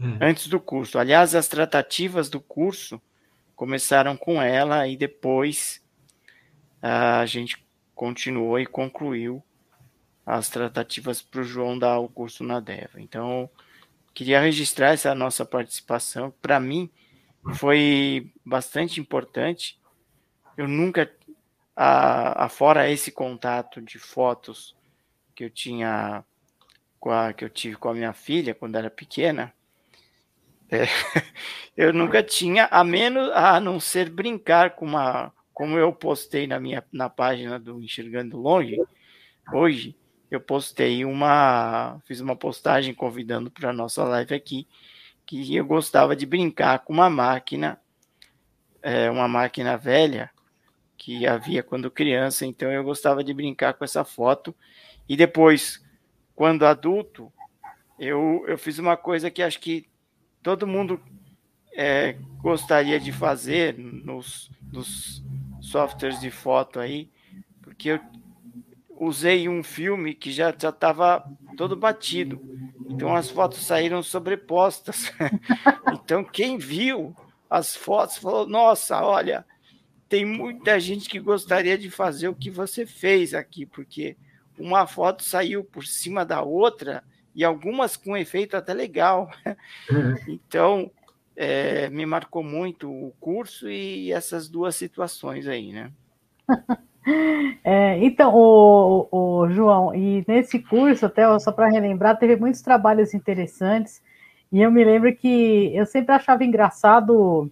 [0.00, 0.26] é.
[0.26, 0.98] antes do curso.
[0.98, 3.00] Aliás, as tratativas do curso
[3.54, 5.82] começaram com ela e depois
[6.82, 9.42] a gente continuou e concluiu
[10.26, 13.00] as tratativas para o João dar o curso na Deva.
[13.00, 13.48] Então,
[14.16, 16.32] queria registrar essa nossa participação.
[16.40, 16.90] Para mim,
[17.56, 19.78] foi bastante importante.
[20.56, 21.12] Eu nunca,
[21.76, 24.74] a, a, fora esse contato de fotos
[25.34, 26.24] que eu tinha
[26.98, 29.52] com a, que eu tive com a minha filha quando era pequena,
[30.70, 30.86] é,
[31.76, 36.58] eu nunca tinha, a menos a não ser brincar com uma, como eu postei na
[36.58, 38.78] minha na página do Enxergando Longe
[39.52, 39.94] hoje,
[40.30, 44.66] eu postei uma, fiz uma postagem convidando para a nossa live aqui,
[45.24, 47.80] que eu gostava de brincar com uma máquina,
[48.82, 50.30] é, uma máquina velha
[50.96, 54.54] que havia quando criança, então eu gostava de brincar com essa foto.
[55.08, 55.84] E depois,
[56.34, 57.32] quando adulto,
[57.98, 59.88] eu, eu fiz uma coisa que acho que
[60.42, 61.00] todo mundo
[61.72, 65.22] é, gostaria de fazer nos, nos
[65.60, 67.10] softwares de foto aí,
[67.62, 68.00] porque eu
[68.98, 71.24] usei um filme que já estava
[71.56, 72.40] todo batido.
[72.88, 75.12] Então as fotos saíram sobrepostas.
[75.92, 77.14] então quem viu
[77.48, 79.44] as fotos falou: Nossa, olha,
[80.08, 84.16] tem muita gente que gostaria de fazer o que você fez aqui, porque
[84.58, 87.02] uma foto saiu por cima da outra
[87.34, 89.30] e algumas com efeito até legal.
[90.26, 90.90] então,
[91.34, 95.92] é, me marcou muito o curso e essas duas situações aí, né?
[97.62, 103.14] É, então, o, o, João, e nesse curso, até só para relembrar, teve muitos trabalhos
[103.14, 104.02] interessantes,
[104.50, 107.50] e eu me lembro que eu sempre achava engraçado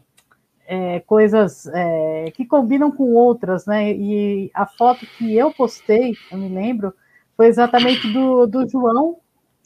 [0.66, 3.92] é, coisas é, que combinam com outras, né?
[3.92, 6.94] E a foto que eu postei, eu me lembro,
[7.36, 9.18] foi exatamente do, do João,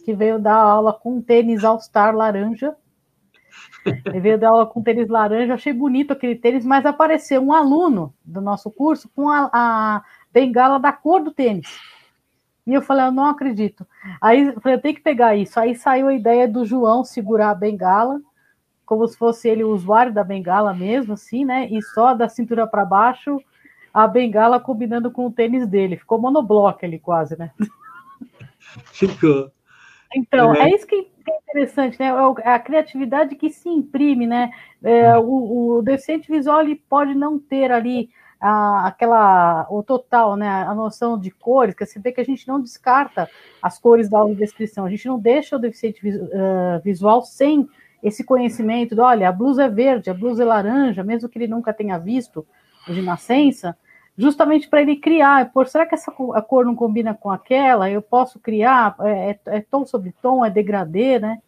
[0.05, 2.75] que veio dar aula com um tênis All-Star laranja.
[4.07, 8.15] Ele veio dar aula com tênis laranja, achei bonito aquele tênis, mas apareceu um aluno
[8.25, 11.69] do nosso curso com a, a bengala da cor do tênis.
[12.67, 13.87] E eu falei, eu não acredito.
[14.21, 15.59] Aí eu falei, eu tenho que pegar isso.
[15.59, 18.21] Aí saiu a ideia do João segurar a bengala
[18.89, 21.69] como se fosse ele o usuário da bengala mesmo, assim, né?
[21.71, 23.39] E só da cintura para baixo
[23.93, 25.99] a bengala combinando com o tênis dele.
[25.99, 27.51] Ficou monobloco ali quase, né?
[28.93, 29.51] Ficou.
[30.15, 32.07] Então, é, é isso que é interessante, né?
[32.07, 34.51] É, é a criatividade que se imprime, né?
[34.83, 35.27] É, uhum.
[35.27, 38.11] o, o deficiente visual ele pode não ter ali
[38.41, 40.49] a, aquela o total, né?
[40.49, 43.29] A noção de cores, que você vê que a gente não descarta
[43.63, 46.01] as cores da audiodescrição, a gente não deixa o deficiente
[46.83, 47.69] visual sem
[48.03, 51.49] esse conhecimento de, olha, a blusa é verde, a blusa é laranja, mesmo que ele
[51.49, 52.47] nunca tenha visto
[52.87, 53.77] de nascença,
[54.19, 57.89] justamente para ele criar, por será que essa a cor não combina com aquela?
[57.89, 61.39] Eu posso criar, é, é, é tom sobre tom, é degradê, né?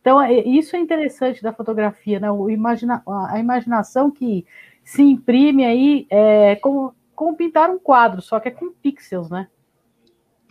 [0.00, 2.28] Então, é, isso é interessante da fotografia, né?
[2.30, 4.44] O imagina, a imaginação que
[4.82, 9.46] se imprime aí é como, como pintar um quadro, só que é com pixels, né?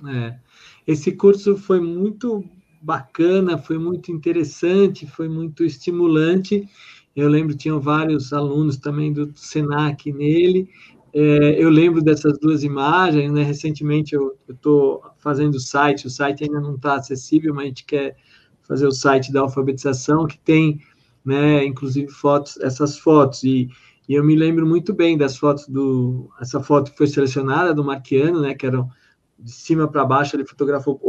[0.08, 0.36] É.
[0.86, 2.46] Esse curso foi muito
[2.82, 6.70] bacana, foi muito interessante, foi muito estimulante.
[7.14, 10.70] Eu lembro tinham vários alunos também do Senac nele.
[11.20, 13.42] É, eu lembro dessas duas imagens, né?
[13.42, 17.86] Recentemente eu estou fazendo o site, o site ainda não está acessível, mas a gente
[17.86, 18.16] quer
[18.62, 20.80] fazer o site da alfabetização que tem,
[21.26, 21.66] né?
[21.66, 23.68] Inclusive fotos, essas fotos e,
[24.08, 27.84] e eu me lembro muito bem das fotos do essa foto que foi selecionada do
[27.84, 28.54] Marquiano, né?
[28.54, 28.88] Que eram
[29.40, 31.00] de cima para baixo, ele fotografou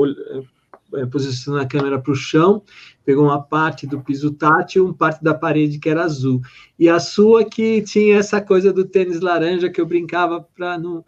[1.11, 2.63] posicionando a câmera para o chão,
[3.05, 6.41] pegou uma parte do piso tátil, uma parte da parede que era azul.
[6.79, 11.05] E a sua que tinha essa coisa do tênis laranja que eu brincava para não,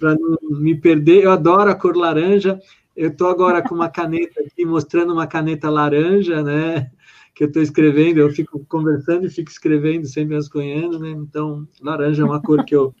[0.00, 1.24] não me perder.
[1.24, 2.58] Eu adoro a cor laranja.
[2.96, 6.90] Eu estou agora com uma caneta aqui, mostrando uma caneta laranja, né?
[7.34, 11.10] Que eu estou escrevendo, eu fico conversando e fico escrevendo, sempre asconhando, né?
[11.10, 12.94] Então, laranja é uma cor que eu,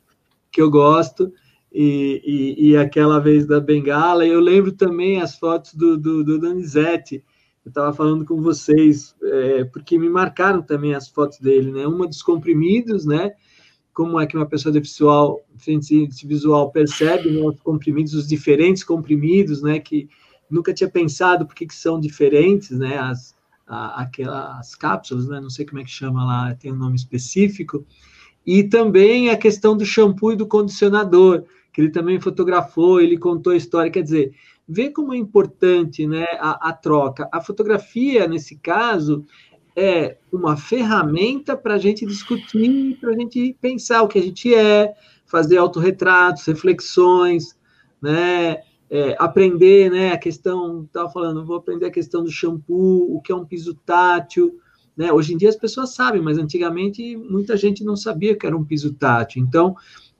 [0.50, 1.32] que eu gosto
[1.74, 4.24] e, e, e, aquela vez da Bengala.
[4.24, 6.46] Eu lembro também as fotos do, do, do.
[6.46, 6.62] Eu
[7.66, 11.84] estava falando com vocês, é, porque me marcaram também as fotos dele, né?
[11.84, 13.32] Uma dos comprimidos, né?
[13.92, 19.80] Como é que uma pessoa deficiente visual percebe né, os comprimidos, os diferentes comprimidos, né?
[19.80, 20.08] Que
[20.48, 22.98] nunca tinha pensado por que são diferentes, né?
[22.98, 23.34] As,
[23.66, 25.40] a, aquelas cápsulas, né?
[25.40, 27.84] Não sei como é que chama lá, tem um nome específico.
[28.46, 33.52] E também a questão do shampoo e do condicionador que ele também fotografou, ele contou
[33.52, 34.32] a história, quer dizer,
[34.66, 37.28] vê como é importante né, a, a troca.
[37.30, 39.26] A fotografia, nesse caso,
[39.76, 44.54] é uma ferramenta para a gente discutir, para a gente pensar o que a gente
[44.54, 44.94] é,
[45.26, 47.58] fazer autorretratos, reflexões,
[48.00, 48.62] né?
[48.94, 53.32] é, aprender, né, a questão, estava falando, vou aprender a questão do shampoo, o que
[53.32, 54.60] é um piso tátil,
[54.96, 55.12] né?
[55.12, 58.64] Hoje em dia as pessoas sabem, mas antigamente muita gente não sabia que era um
[58.64, 59.42] piso tátil.
[59.42, 59.74] Então,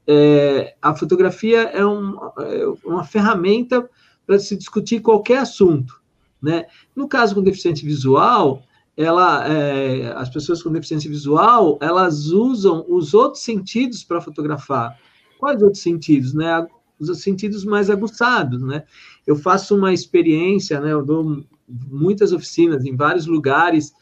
[0.06, 3.88] é, a fotografia é, um, é uma ferramenta
[4.26, 6.00] para se discutir qualquer assunto,
[6.40, 6.66] né?
[6.94, 8.62] No caso com deficiente visual,
[8.96, 14.98] ela, é, as pessoas com deficiência visual, elas usam os outros sentidos para fotografar.
[15.38, 16.66] Quais outros sentidos, né?
[16.98, 18.84] Os sentidos mais aguçados, né?
[19.26, 20.92] Eu faço uma experiência, né?
[20.92, 23.92] Eu dou muitas oficinas em vários lugares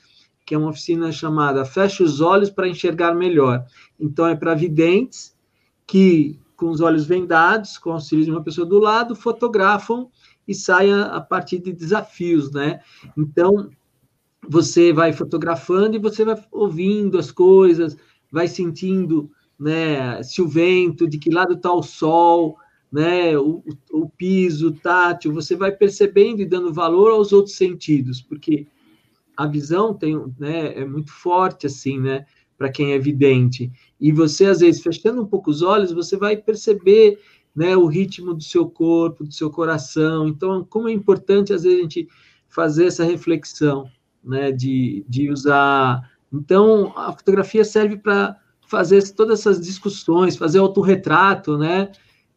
[0.45, 3.65] que é uma oficina chamada Feche os Olhos para Enxergar Melhor.
[3.99, 5.33] Então, é para videntes
[5.87, 10.09] que, com os olhos vendados, com o auxílio de uma pessoa do lado, fotografam
[10.47, 12.81] e saem a partir de desafios, né?
[13.17, 13.71] Então,
[14.49, 17.97] você vai fotografando e você vai ouvindo as coisas,
[18.31, 22.57] vai sentindo, né, se o vento, de que lado está o sol,
[22.91, 28.67] né, o, o piso tátil, você vai percebendo e dando valor aos outros sentidos, porque
[29.37, 32.27] a visão tem, né, é muito forte assim, né,
[32.63, 33.73] para quem é vidente.
[34.01, 37.19] E você às vezes fechando um pouco os olhos, você vai perceber,
[37.55, 40.29] né, o ritmo do seu corpo, do seu coração.
[40.29, 42.09] Então, como é importante às vezes a gente
[42.49, 43.91] fazer essa reflexão,
[44.23, 46.09] né, de, de usar.
[46.33, 48.37] Então, a fotografia serve para
[48.69, 51.91] fazer todas essas discussões, fazer autorretrato, né?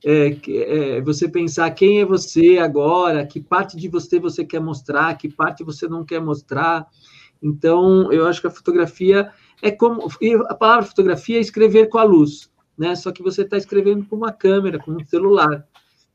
[0.04, 5.16] é, é, você pensar quem é você agora, que parte de você você quer mostrar,
[5.18, 6.88] que parte você não quer mostrar.
[7.42, 10.08] Então, eu acho que a fotografia é como.
[10.48, 12.96] A palavra fotografia é escrever com a luz, né?
[12.96, 15.66] Só que você está escrevendo com uma câmera, com um celular.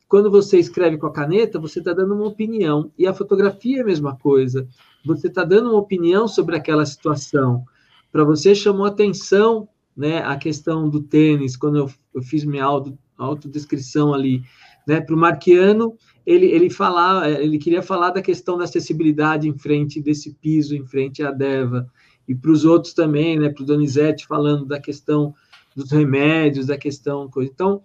[0.09, 2.91] Quando você escreve com a caneta, você está dando uma opinião.
[2.99, 4.67] E a fotografia é a mesma coisa.
[5.05, 7.65] Você está dando uma opinião sobre aquela situação.
[8.11, 12.93] Para você chamou atenção né, a questão do tênis, quando eu, eu fiz minha aula
[13.17, 14.43] autodescrição ali,
[14.87, 15.01] né?
[15.01, 15.95] Para o Marquiano,
[16.27, 20.87] ele, ele falar, ele queria falar da questão da acessibilidade em frente desse piso, em
[20.87, 21.87] frente à Deva,
[22.31, 23.49] e para os outros também, né?
[23.49, 25.35] Para o Donizete falando da questão
[25.75, 27.51] dos remédios, da questão coisa.
[27.53, 27.83] Então,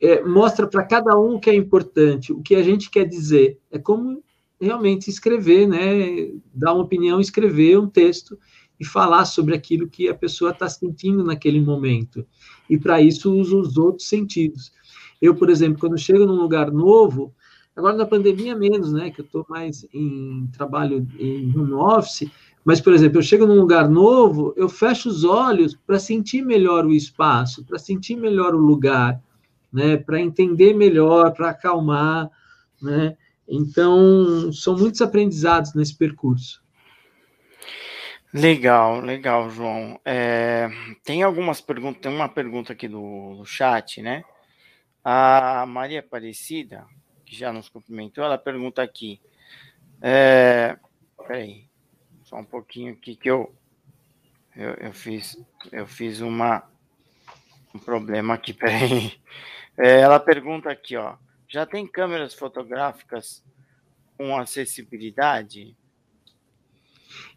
[0.00, 3.58] é, mostra para cada um o que é importante, o que a gente quer dizer.
[3.72, 4.22] É como
[4.60, 6.30] realmente escrever, né?
[6.54, 8.38] Dar uma opinião, escrever um texto
[8.78, 12.24] e falar sobre aquilo que a pessoa está sentindo naquele momento.
[12.70, 14.72] E para isso uso os outros sentidos.
[15.20, 17.34] Eu, por exemplo, quando chego num lugar novo,
[17.74, 22.30] agora na pandemia menos, né, que eu estou mais em trabalho em home office,
[22.64, 26.86] mas, por exemplo, eu chego num lugar novo, eu fecho os olhos para sentir melhor
[26.86, 29.20] o espaço, para sentir melhor o lugar,
[29.72, 32.30] né, para entender melhor, para acalmar,
[32.80, 33.16] né?
[33.48, 36.62] Então, são muitos aprendizados nesse percurso.
[38.32, 40.00] Legal, legal, João.
[40.04, 40.70] É,
[41.04, 44.24] tem algumas perguntas, tem uma pergunta aqui do, do chat, né?
[45.04, 46.86] A Maria Aparecida,
[47.26, 49.20] que já nos cumprimentou, ela pergunta aqui.
[50.00, 50.76] É,
[51.18, 51.66] peraí,
[52.32, 53.54] só um pouquinho aqui que eu,
[54.56, 55.38] eu, eu fiz,
[55.70, 56.62] eu fiz uma,
[57.74, 59.12] um problema aqui, peraí.
[59.76, 61.16] É, ela pergunta aqui, ó.
[61.46, 63.44] Já tem câmeras fotográficas
[64.16, 65.76] com acessibilidade?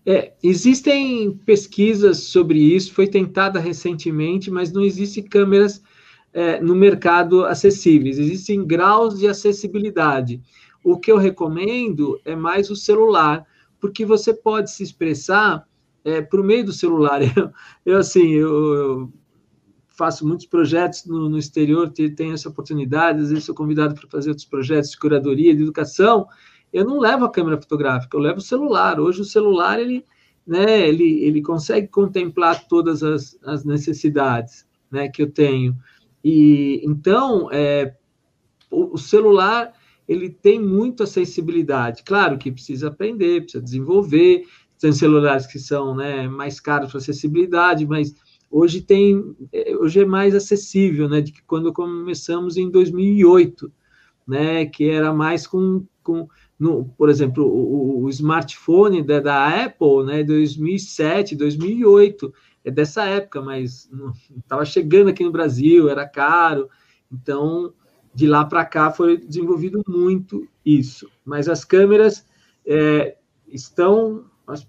[0.06, 5.84] É, existem pesquisas sobre isso, foi tentada recentemente, mas não existem câmeras
[6.32, 10.42] é, no mercado acessíveis, existem graus de acessibilidade.
[10.82, 13.46] O que eu recomendo é mais o celular,
[13.86, 15.64] porque você pode se expressar
[16.04, 17.22] é, por meio do celular.
[17.38, 17.52] Eu,
[17.86, 19.14] eu assim, eu, eu,
[19.90, 24.30] faço muitos projetos no, no exterior, tenho essa oportunidade, às vezes sou convidado para fazer
[24.30, 26.28] outros projetos de curadoria, de educação,
[26.74, 29.00] eu não levo a câmera fotográfica, eu levo o celular.
[29.00, 30.04] Hoje o celular ele,
[30.46, 35.78] né, ele, ele consegue contemplar todas as, as necessidades, né, que eu tenho.
[36.24, 37.96] E então é,
[38.70, 39.72] o, o celular
[40.08, 42.04] ele tem muito acessibilidade.
[42.04, 44.46] Claro que precisa aprender, precisa desenvolver.
[44.80, 48.14] Tem celulares que são né, mais caros para acessibilidade, mas
[48.52, 53.72] hoje tem é, hoje é mais acessível, né, de que quando começamos em 2008,
[54.28, 56.28] né, que era mais com, com
[56.58, 63.42] no, por exemplo, o, o smartphone da, da, Apple, né, 2007, 2008, é dessa época,
[63.42, 63.90] mas
[64.38, 66.70] estava chegando aqui no Brasil, era caro,
[67.12, 67.74] então
[68.16, 71.10] de lá para cá foi desenvolvido muito isso.
[71.24, 72.26] Mas as câmeras
[72.66, 74.26] é, estão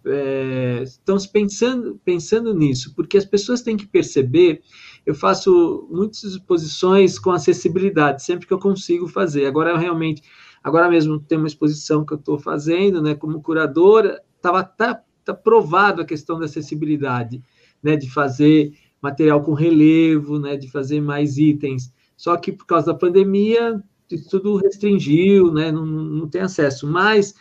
[0.06, 4.62] é, estão pensando pensando nisso, porque as pessoas têm que perceber.
[5.04, 9.46] Eu faço muitas exposições com acessibilidade sempre que eu consigo fazer.
[9.46, 10.22] Agora realmente
[10.66, 15.32] Agora mesmo tem uma exposição que eu estou fazendo, né, como curadora, estava tá, tá
[15.32, 17.40] provado a questão da acessibilidade,
[17.80, 21.92] né, de fazer material com relevo, né, de fazer mais itens.
[22.16, 23.82] Só que por causa da pandemia
[24.30, 26.86] tudo restringiu, né, não, não tem acesso.
[26.86, 27.34] Mas,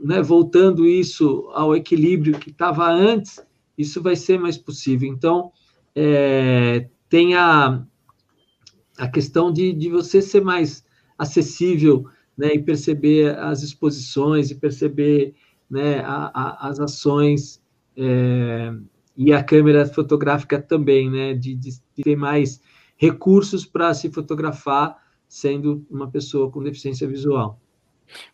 [0.00, 3.44] né, voltando isso ao equilíbrio que estava antes,
[3.76, 5.08] isso vai ser mais possível.
[5.08, 5.52] Então,
[5.94, 7.84] é, tem a,
[8.98, 10.84] a questão de, de você ser mais
[11.18, 15.34] acessível né, e perceber as exposições e perceber
[15.70, 17.62] né, a, a, as ações
[17.96, 18.72] é,
[19.16, 21.70] e a câmera fotográfica também, né, de, de
[22.02, 22.60] ter mais
[23.04, 27.60] recursos para se fotografar sendo uma pessoa com deficiência visual.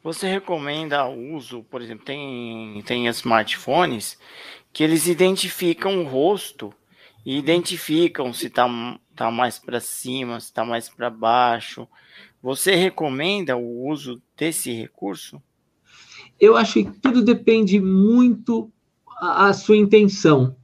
[0.02, 4.18] Você recomenda o uso, por exemplo, tem, tem smartphones
[4.72, 6.72] que eles identificam o rosto
[7.24, 8.66] e identificam se está
[9.14, 11.86] tá mais para cima, se está mais para baixo.
[12.42, 15.40] Você recomenda o uso desse recurso?
[16.38, 18.70] Eu acho que tudo depende muito
[19.20, 20.56] a, sua intenção.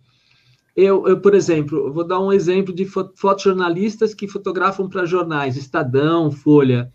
[0.77, 6.31] Eu, eu, por exemplo, vou dar um exemplo de fotojornalistas que fotografam para jornais, Estadão,
[6.31, 6.93] Folha.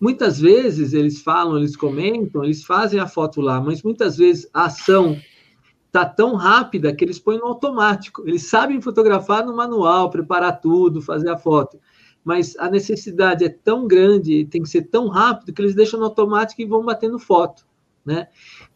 [0.00, 4.64] Muitas vezes eles falam, eles comentam, eles fazem a foto lá, mas muitas vezes a
[4.64, 5.16] ação
[5.92, 8.24] tá tão rápida que eles põem no automático.
[8.26, 11.78] Eles sabem fotografar no manual, preparar tudo, fazer a foto.
[12.24, 16.06] Mas a necessidade é tão grande, tem que ser tão rápido que eles deixam no
[16.06, 17.64] automático e vão batendo foto,
[18.04, 18.26] né?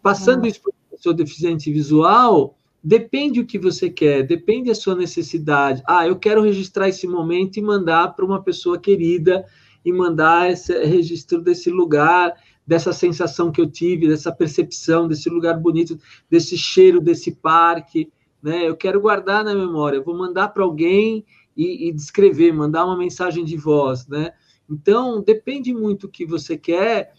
[0.00, 0.48] Passando ah.
[0.48, 5.82] isso para o seu deficiente visual, depende o que você quer, depende da sua necessidade.
[5.88, 9.46] Ah, eu quero registrar esse momento e mandar para uma pessoa querida
[9.82, 12.34] e mandar esse registro desse lugar
[12.66, 15.98] dessa sensação que eu tive, dessa percepção, desse lugar bonito,
[16.30, 18.10] desse cheiro desse parque,
[18.42, 18.68] né?
[18.68, 21.24] Eu quero guardar na memória, vou mandar para alguém
[21.56, 24.32] e, e, descrever, mandar uma mensagem de voz, né?
[24.68, 27.12] Então, depende muito do que você quer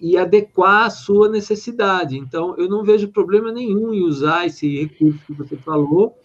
[0.00, 2.16] e adequar a sua necessidade.
[2.16, 6.16] Então, eu não vejo problema nenhum em usar esse recurso que você falou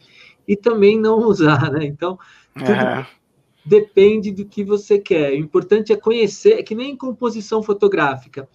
[0.47, 1.85] e também não usar, né?
[1.85, 2.17] Então,
[2.53, 3.07] tudo é.
[3.65, 5.33] depende do que você quer.
[5.33, 8.47] O importante é conhecer, é que nem composição fotográfica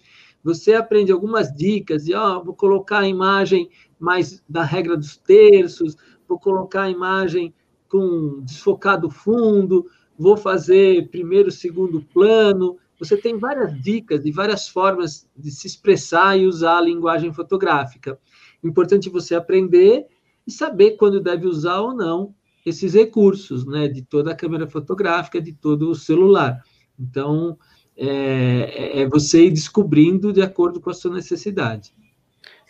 [0.43, 3.69] você aprende algumas dicas, e ó, vou colocar a imagem
[3.99, 5.95] mais da regra dos terços,
[6.27, 7.53] vou colocar a imagem
[7.87, 9.85] com desfocado fundo,
[10.17, 12.77] vou fazer primeiro, segundo plano.
[13.01, 18.19] Você tem várias dicas e várias formas de se expressar e usar a linguagem fotográfica.
[18.63, 20.05] Importante você aprender
[20.45, 25.41] e saber quando deve usar ou não esses recursos, né, de toda a câmera fotográfica,
[25.41, 26.63] de todo o celular.
[26.99, 27.57] Então,
[27.97, 31.95] é, é, é você ir descobrindo de acordo com a sua necessidade.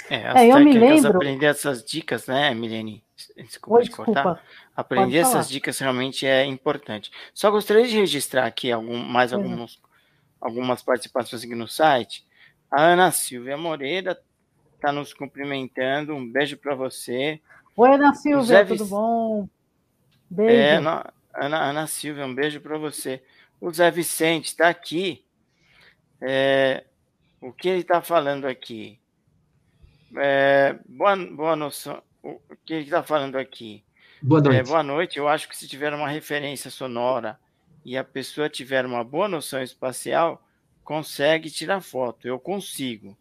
[0.09, 1.11] É, as é, eu me lembro...
[1.11, 3.03] aprender essas dicas, né, Milene?
[3.35, 4.13] Desculpa Oi, te cortar.
[4.13, 4.41] Desculpa.
[4.73, 7.11] Aprender essas dicas realmente é importante.
[7.33, 9.77] Só gostaria de registrar aqui algum, mais alguns,
[10.41, 12.25] algumas participações aqui no site.
[12.69, 14.19] A Ana Silvia Moreira
[14.75, 16.15] está nos cumprimentando.
[16.15, 17.39] Um beijo para você.
[17.77, 19.47] Oi, Ana Silvia, tudo bom?
[20.29, 20.51] Beijo.
[20.51, 20.75] É,
[21.33, 23.23] Ana, Ana Silvia, um beijo para você.
[23.59, 25.23] O Zé Vicente está aqui.
[26.19, 26.83] É,
[27.39, 28.99] o que ele está falando aqui?
[30.15, 32.01] É, boa, boa noção.
[32.23, 33.83] O que ele está falando aqui?
[34.21, 34.57] Boa noite.
[34.57, 35.17] É, boa noite.
[35.17, 37.39] Eu acho que se tiver uma referência sonora
[37.83, 40.45] e a pessoa tiver uma boa noção espacial,
[40.83, 42.27] consegue tirar foto.
[42.27, 43.17] Eu consigo.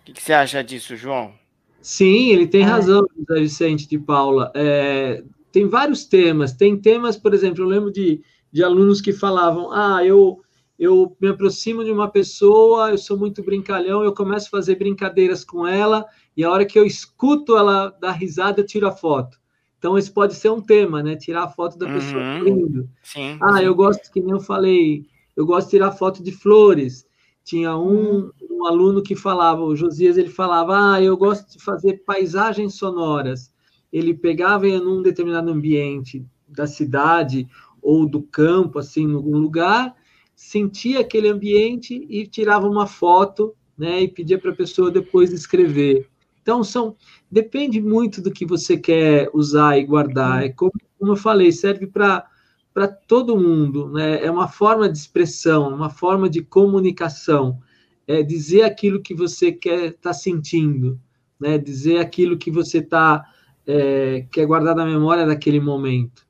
[0.00, 1.34] O que, que você acha disso, João?
[1.80, 4.50] Sim, ele tem razão, Zé Vicente de Paula.
[4.54, 5.22] É,
[5.52, 6.52] tem vários temas.
[6.52, 10.42] Tem temas, por exemplo, eu lembro de, de alunos que falavam: ah, eu,
[10.78, 15.44] eu me aproximo de uma pessoa, eu sou muito brincalhão, eu começo a fazer brincadeiras
[15.44, 19.38] com ela, e a hora que eu escuto ela dar risada, eu tiro a foto.
[19.78, 21.16] Então, esse pode ser um tema, né?
[21.16, 22.44] Tirar a foto da pessoa uhum.
[22.44, 22.90] rindo.
[23.02, 23.64] Sim, ah, sim.
[23.64, 25.06] eu gosto, que nem eu falei,
[25.36, 27.06] eu gosto de tirar foto de flores.
[27.44, 28.30] Tinha um, uhum.
[28.50, 33.52] um aluno que falava, o Josias, ele falava, ah, eu gosto de fazer paisagens sonoras
[33.92, 37.48] ele pegava em um determinado ambiente da cidade
[37.82, 39.94] ou do campo, assim, em algum lugar,
[40.34, 46.08] sentia aquele ambiente e tirava uma foto, né, e pedia para a pessoa depois escrever.
[46.48, 46.96] Então, são
[47.30, 50.44] depende muito do que você quer usar e guardar.
[50.44, 52.26] É como, como eu falei, serve para
[52.72, 54.24] para todo mundo, né?
[54.24, 57.60] É uma forma de expressão, uma forma de comunicação,
[58.06, 60.98] é dizer aquilo que você quer estar tá sentindo,
[61.38, 61.58] né?
[61.58, 63.30] Dizer aquilo que você está
[63.66, 66.26] é, que é guardar na memória daquele momento.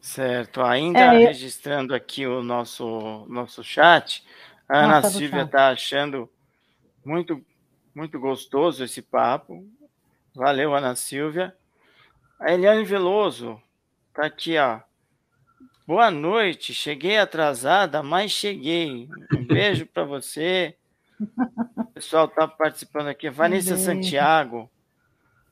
[0.00, 0.60] Certo.
[0.60, 4.24] Ainda é, registrando aqui o nosso, nosso chat,
[4.68, 6.28] a Ana Nossa, Silvia está achando
[7.04, 7.40] muito,
[7.94, 9.66] muito gostoso esse papo.
[10.34, 11.56] Valeu, Ana Silvia.
[12.40, 13.60] A Eliane Veloso
[14.08, 14.80] está aqui, ó.
[15.86, 19.08] Boa noite, cheguei atrasada, mas cheguei.
[19.36, 20.76] Um beijo para você.
[21.76, 23.30] O pessoal está participando aqui.
[23.30, 24.68] Vanessa Santiago.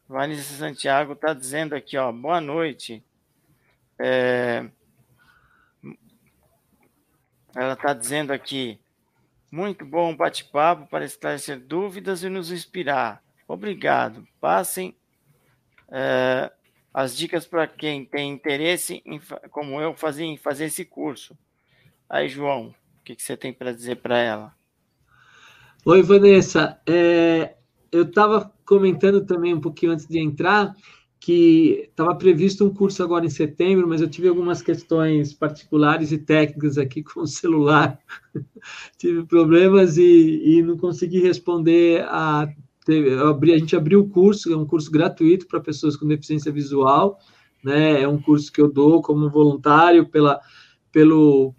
[0.09, 3.05] Vanessa Santiago está dizendo aqui, ó, boa noite.
[3.99, 4.68] É,
[7.55, 8.80] Ela está dizendo aqui:
[9.53, 13.22] muito bom bate-papo para esclarecer dúvidas e nos inspirar.
[13.46, 14.26] Obrigado.
[14.40, 14.96] Passem
[15.88, 16.50] uh,
[16.92, 21.36] as dicas para quem tem interesse, em, como eu, fazer, em fazer esse curso.
[22.09, 24.55] Aí, João, o que, que você tem para dizer para ela?
[25.84, 26.80] Oi, Vanessa.
[26.88, 27.55] É,
[27.90, 30.74] eu estava comentando também um pouquinho antes de entrar
[31.23, 36.18] que estava previsto um curso agora em setembro, mas eu tive algumas questões particulares e
[36.18, 37.97] técnicas aqui com o celular,
[38.99, 42.49] tive problemas e, e, não consegui responder a.
[42.89, 47.16] A gente abriu o curso, é um curso gratuito para pessoas com deficiência visual,
[47.62, 48.03] né?
[48.03, 50.41] É um curso que eu dou como voluntário pela,
[50.91, 51.55] pelo,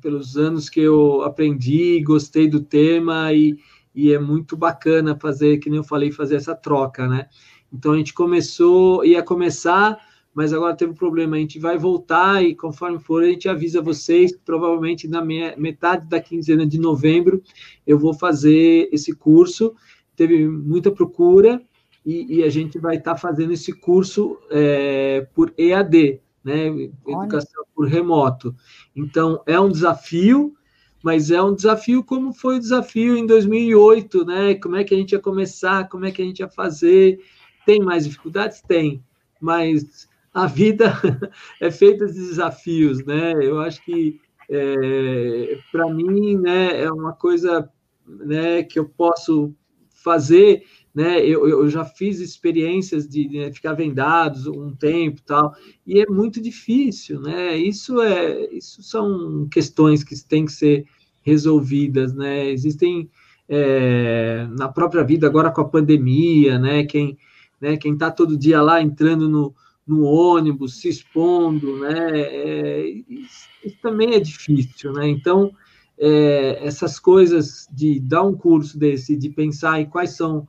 [0.00, 3.58] pelos anos que eu aprendi, gostei do tema e,
[3.94, 7.28] e é muito bacana fazer, que nem eu falei, fazer essa troca, né?
[7.76, 9.98] Então a gente começou, ia começar,
[10.34, 11.36] mas agora teve um problema.
[11.36, 14.32] A gente vai voltar e conforme for, a gente avisa vocês.
[14.32, 17.42] Provavelmente na metade da quinzena de novembro
[17.86, 19.74] eu vou fazer esse curso.
[20.16, 21.62] Teve muita procura
[22.04, 26.68] e, e a gente vai estar tá fazendo esse curso é, por EAD, né?
[27.06, 28.54] Educação por remoto.
[28.94, 30.56] Então é um desafio
[31.02, 34.54] mas é um desafio como foi o desafio em 2008, né?
[34.56, 37.20] Como é que a gente ia começar, como é que a gente ia fazer,
[37.66, 38.62] tem mais dificuldades?
[38.62, 39.02] Tem,
[39.40, 40.92] mas a vida
[41.60, 43.32] é feita de desafios, né?
[43.42, 47.68] Eu acho que, é, para mim, né, é uma coisa
[48.06, 49.52] né, que eu posso
[49.90, 50.62] fazer,
[50.94, 51.18] né?
[51.20, 55.52] Eu, eu já fiz experiências de, de ficar vendados um tempo tal,
[55.84, 57.56] e é muito difícil, né?
[57.56, 60.86] Isso é, isso são questões que têm que ser
[61.22, 62.48] resolvidas, né?
[62.48, 63.10] Existem
[63.48, 66.84] é, na própria vida agora com a pandemia, né?
[66.84, 67.18] Quem
[67.60, 67.76] né?
[67.76, 69.54] Quem está todo dia lá entrando no,
[69.86, 72.20] no ônibus, se expondo, né?
[72.20, 75.08] É, isso, isso, também é difícil, né?
[75.08, 75.52] Então,
[75.98, 80.46] é, essas coisas de dar um curso desse, de pensar em quais são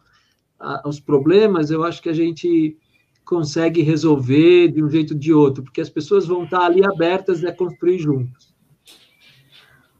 [0.60, 2.78] a, os problemas, eu acho que a gente
[3.24, 7.43] consegue resolver de um jeito ou de outro, porque as pessoas vão estar ali abertas
[7.43, 8.55] a construir juntos.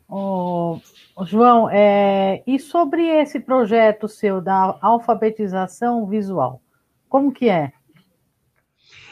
[0.10, 0.80] Oh,
[1.26, 6.62] João, é, e sobre esse projeto seu da alfabetização visual?
[7.10, 7.72] Como que é?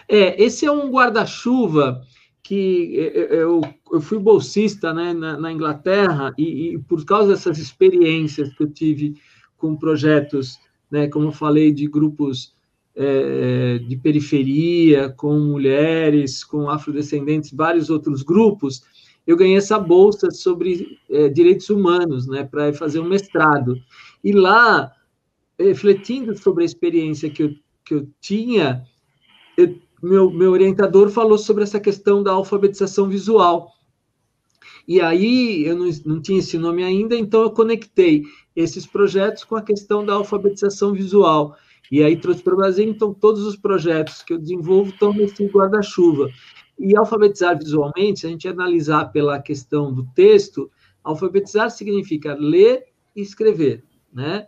[0.07, 2.01] É, esse é um guarda-chuva
[2.43, 8.53] que eu, eu fui bolsista né, na, na Inglaterra e, e, por causa dessas experiências
[8.53, 9.15] que eu tive
[9.57, 10.59] com projetos,
[10.91, 12.55] né, como eu falei, de grupos
[12.95, 18.83] é, de periferia, com mulheres, com afrodescendentes, vários outros grupos,
[19.25, 23.75] eu ganhei essa bolsa sobre é, direitos humanos, né, para fazer um mestrado.
[24.23, 24.91] E lá,
[25.59, 27.55] refletindo sobre a experiência que eu
[27.85, 28.83] que eu tinha,
[29.55, 33.71] eu, meu, meu orientador falou sobre essa questão da alfabetização visual.
[34.87, 38.23] E aí, eu não, não tinha esse nome ainda, então eu conectei
[38.55, 41.55] esses projetos com a questão da alfabetização visual.
[41.91, 45.45] E aí trouxe para o Brasil, então todos os projetos que eu desenvolvo estão nesse
[45.47, 46.29] guarda-chuva.
[46.77, 50.69] E alfabetizar visualmente, se a gente analisar pela questão do texto,
[51.03, 54.47] alfabetizar significa ler e escrever, né?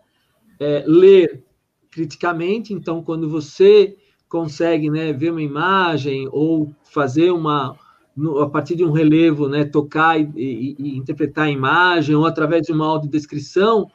[0.59, 1.46] É, ler
[1.91, 2.73] criticamente.
[2.73, 3.95] Então, quando você
[4.27, 7.77] consegue né, ver uma imagem ou fazer uma
[8.15, 12.25] no, a partir de um relevo, né, tocar e, e, e, interpretar a imagem ou
[12.25, 13.91] através de uma audiodescrição,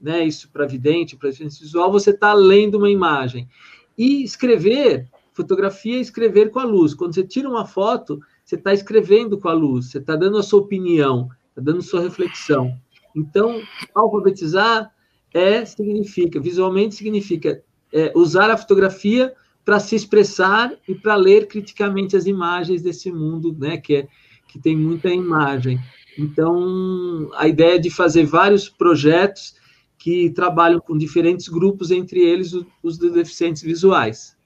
[0.00, 3.48] né, isso para vidente, para visual, você está lendo uma imagem.
[3.96, 6.94] E escrever, fotografia é escrever com a luz.
[6.94, 10.42] Quando você tira uma foto, você está escrevendo com a luz, você está dando a
[10.42, 12.76] sua opinião, está dando sua reflexão.
[13.14, 13.60] Então,
[13.94, 14.90] alfabetizar
[15.32, 17.62] é significa, visualmente significa
[17.92, 19.32] é, usar a fotografia
[19.64, 24.08] para se expressar e para ler criticamente as imagens desse mundo, né, que, é,
[24.48, 25.78] que tem muita imagem.
[26.18, 29.54] Então, a ideia de fazer vários projetos
[29.98, 32.52] que trabalham com diferentes grupos, entre eles
[32.82, 34.36] os, deficientes visuais.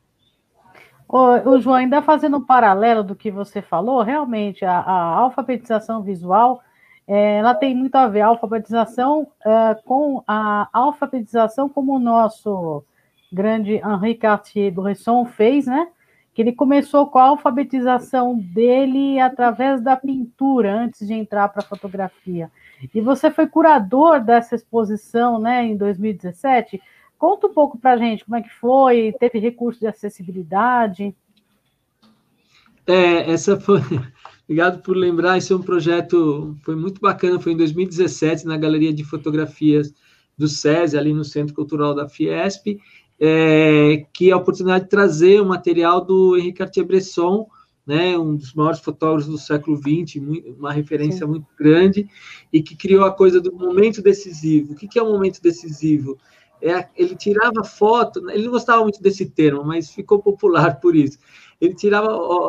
[1.08, 6.60] O, João, ainda fazendo um paralelo do que você falou, realmente a, a alfabetização visual
[6.60, 6.63] é,
[7.06, 12.82] ela tem muito a ver a alfabetização é, com a alfabetização como o nosso
[13.32, 15.88] grande Henri Cartier-Bresson fez, né?
[16.32, 21.66] Que ele começou com a alfabetização dele através da pintura, antes de entrar para a
[21.66, 22.50] fotografia.
[22.92, 26.82] E você foi curador dessa exposição, né, em 2017.
[27.18, 31.14] Conta um pouco para gente como é que foi, teve recurso de acessibilidade?
[32.86, 33.80] É, essa foi,
[34.44, 35.38] Obrigado por lembrar.
[35.38, 37.40] Esse é um projeto, foi muito bacana.
[37.40, 39.92] Foi em 2017, na Galeria de Fotografias
[40.36, 42.78] do SESI, ali no Centro Cultural da Fiesp,
[43.18, 47.46] é, que é a oportunidade de trazer o material do Henri Cartier-Bresson
[47.86, 50.16] né, um dos maiores fotógrafos do século XX,
[50.58, 51.32] uma referência Sim.
[51.32, 52.08] muito grande,
[52.52, 54.72] e que criou a coisa do momento decisivo.
[54.72, 56.18] O que é o um momento decisivo?
[56.62, 61.18] É, ele tirava foto, ele não gostava muito desse termo, mas ficou popular por isso.
[61.64, 62.08] Ele tirava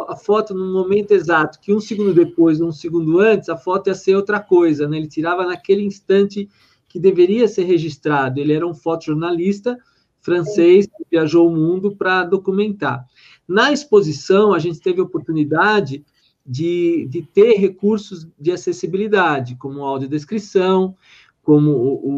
[0.10, 3.96] a foto no momento exato, que um segundo depois, um segundo antes, a foto ia
[3.96, 4.98] ser outra coisa, né?
[4.98, 6.50] Ele tirava naquele instante
[6.88, 8.40] que deveria ser registrado.
[8.40, 9.78] Ele era um fotojornalista
[10.22, 13.06] francês que viajou o mundo para documentar.
[13.48, 16.04] Na exposição, a gente teve a oportunidade
[16.46, 20.96] de, de ter recursos de acessibilidade, como audiodescrição,
[21.44, 22.10] como o,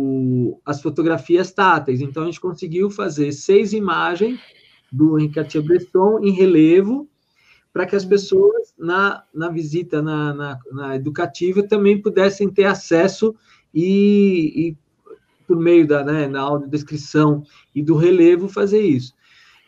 [0.54, 2.00] o, as fotografias táteis.
[2.00, 4.40] Então, a gente conseguiu fazer seis imagens
[4.92, 7.08] do Henri Cartier-Bresson em relevo,
[7.72, 13.36] para que as pessoas, na, na visita na, na, na, educativa, também pudessem ter acesso
[13.74, 14.78] e, e
[15.46, 17.44] por meio da né, na audiodescrição
[17.76, 19.14] e do relevo, fazer isso.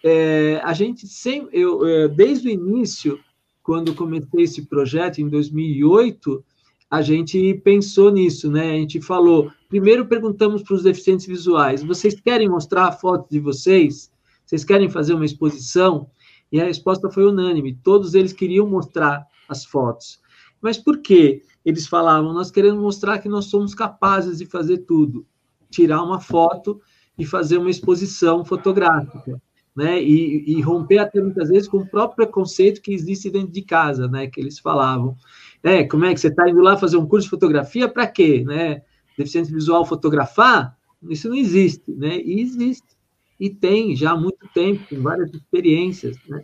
[0.03, 3.19] É, a gente sempre, eu, é, desde o início,
[3.61, 6.43] quando comecei esse projeto em 2008,
[6.89, 8.71] a gente pensou nisso, né?
[8.71, 13.39] A gente falou, primeiro perguntamos para os deficientes visuais, vocês querem mostrar a foto de
[13.39, 14.11] vocês?
[14.49, 16.09] Vocês querem fazer uma exposição?
[16.51, 20.19] E a resposta foi unânime, todos eles queriam mostrar as fotos.
[20.59, 21.43] Mas por quê?
[21.63, 25.25] Eles falavam, nós queremos mostrar que nós somos capazes de fazer tudo,
[25.69, 26.81] tirar uma foto
[27.17, 29.39] e fazer uma exposição fotográfica
[29.79, 30.01] né?
[30.01, 34.09] E, e romper até muitas vezes com o próprio preconceito que existe dentro de casa,
[34.09, 34.27] né?
[34.27, 35.15] Que eles falavam.
[35.63, 38.43] É, como é que você está indo lá fazer um curso de fotografia para quê,
[38.45, 38.81] né?
[39.17, 40.77] Deficiente visual fotografar?
[41.09, 42.19] Isso não existe, né?
[42.19, 42.98] E existe.
[43.39, 46.43] E tem já há muito tempo, com várias experiências, né?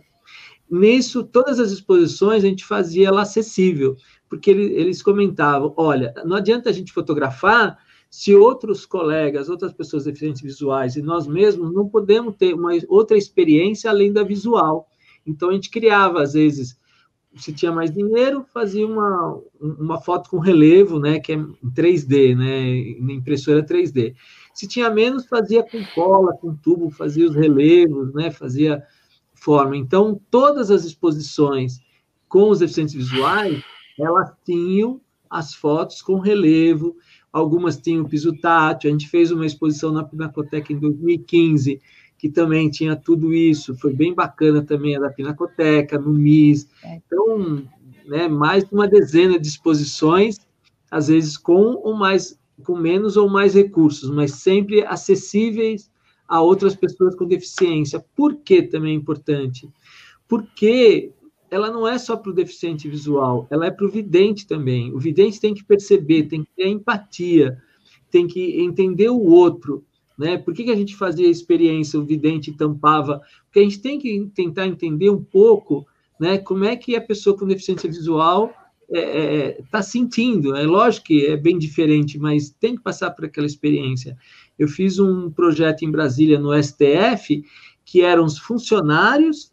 [0.68, 3.96] Nisso, todas as exposições a gente fazia ela acessível,
[4.28, 7.78] porque eles comentavam: olha, não adianta a gente fotografar
[8.10, 13.16] se outros colegas, outras pessoas deficientes visuais e nós mesmos não podemos ter uma outra
[13.16, 14.88] experiência além da visual.
[15.26, 16.78] Então a gente criava às vezes,
[17.36, 22.36] se tinha mais dinheiro, fazia uma, uma foto com relevo, né, que é em 3D,
[22.36, 24.14] né, na impressora 3D.
[24.54, 28.82] Se tinha menos, fazia com cola, com tubo, fazia os relevos, né, fazia
[29.34, 29.76] forma.
[29.76, 31.78] Então todas as exposições
[32.28, 33.62] com os deficientes visuais,
[33.98, 36.96] elas tinham as fotos com relevo,
[37.32, 38.88] algumas tinham piso tátil.
[38.88, 41.80] A gente fez uma exposição na Pinacoteca em 2015,
[42.18, 43.74] que também tinha tudo isso.
[43.76, 46.68] Foi bem bacana também a da Pinacoteca, no MIS.
[46.82, 47.00] É.
[47.06, 47.62] Então,
[48.06, 50.38] né, mais de uma dezena de exposições,
[50.90, 55.90] às vezes com ou mais com menos ou mais recursos, mas sempre acessíveis
[56.26, 58.04] a outras pessoas com deficiência.
[58.14, 59.68] Por que também é importante?
[60.26, 61.12] Porque
[61.50, 64.92] ela não é só para o deficiente visual, ela é para o vidente também.
[64.92, 67.62] O vidente tem que perceber, tem que ter empatia,
[68.10, 69.84] tem que entender o outro.
[70.18, 70.38] Né?
[70.38, 73.20] Por que, que a gente fazia a experiência, o vidente tampava?
[73.44, 75.86] Porque a gente tem que tentar entender um pouco
[76.18, 78.54] né, como é que a pessoa com deficiência visual
[78.88, 80.56] está é, é, tá sentindo.
[80.56, 84.16] É lógico que é bem diferente, mas tem que passar por aquela experiência.
[84.58, 87.44] Eu fiz um projeto em Brasília, no STF,
[87.84, 89.52] que eram os funcionários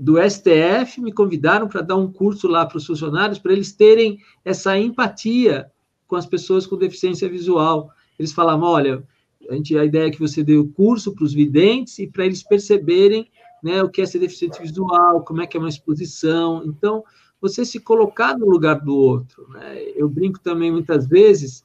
[0.00, 4.18] do STF me convidaram para dar um curso lá para os funcionários, para eles terem
[4.42, 5.70] essa empatia
[6.06, 7.90] com as pessoas com deficiência visual.
[8.18, 9.06] Eles falavam: olha,
[9.50, 12.24] a, gente, a ideia é que você dê o curso para os videntes e para
[12.24, 13.28] eles perceberem
[13.62, 16.62] né, o que é ser deficiente visual, como é que é uma exposição.
[16.64, 17.04] Então,
[17.40, 19.48] você se colocar no lugar do outro.
[19.50, 19.82] Né?
[19.96, 21.64] Eu brinco também muitas vezes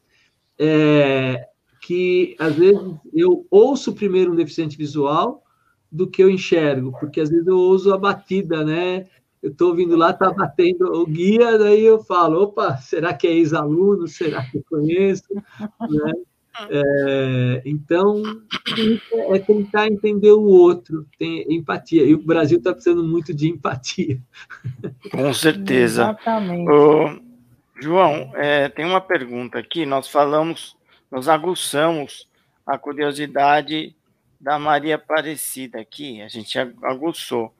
[0.57, 1.47] é,
[1.81, 2.81] que, às vezes,
[3.13, 5.43] eu ouço primeiro um deficiente visual
[5.91, 9.05] do que eu enxergo, porque às vezes eu uso a batida, né?
[9.41, 13.33] Eu estou ouvindo lá, está batendo o guia, daí eu falo, opa, será que é
[13.33, 14.07] ex-aluno?
[14.07, 15.23] Será que eu conheço?
[15.89, 16.13] né?
[16.69, 18.21] É, então,
[19.33, 22.03] é tentar entender o outro, tem empatia.
[22.03, 24.19] E o Brasil está precisando muito de empatia.
[25.11, 26.03] Com certeza.
[26.03, 26.69] Exatamente.
[26.69, 27.19] Ô,
[27.79, 29.85] João, é, tem uma pergunta aqui.
[29.85, 30.77] Nós falamos,
[31.11, 32.27] nós aguçamos
[32.65, 33.95] a curiosidade
[34.39, 37.53] da Maria Aparecida aqui, a gente aguçou.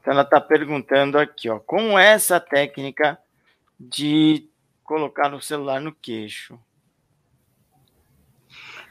[0.00, 3.18] Então ela está perguntando aqui, ó, como é essa técnica
[3.78, 4.48] de
[4.82, 6.58] colocar o celular no queixo?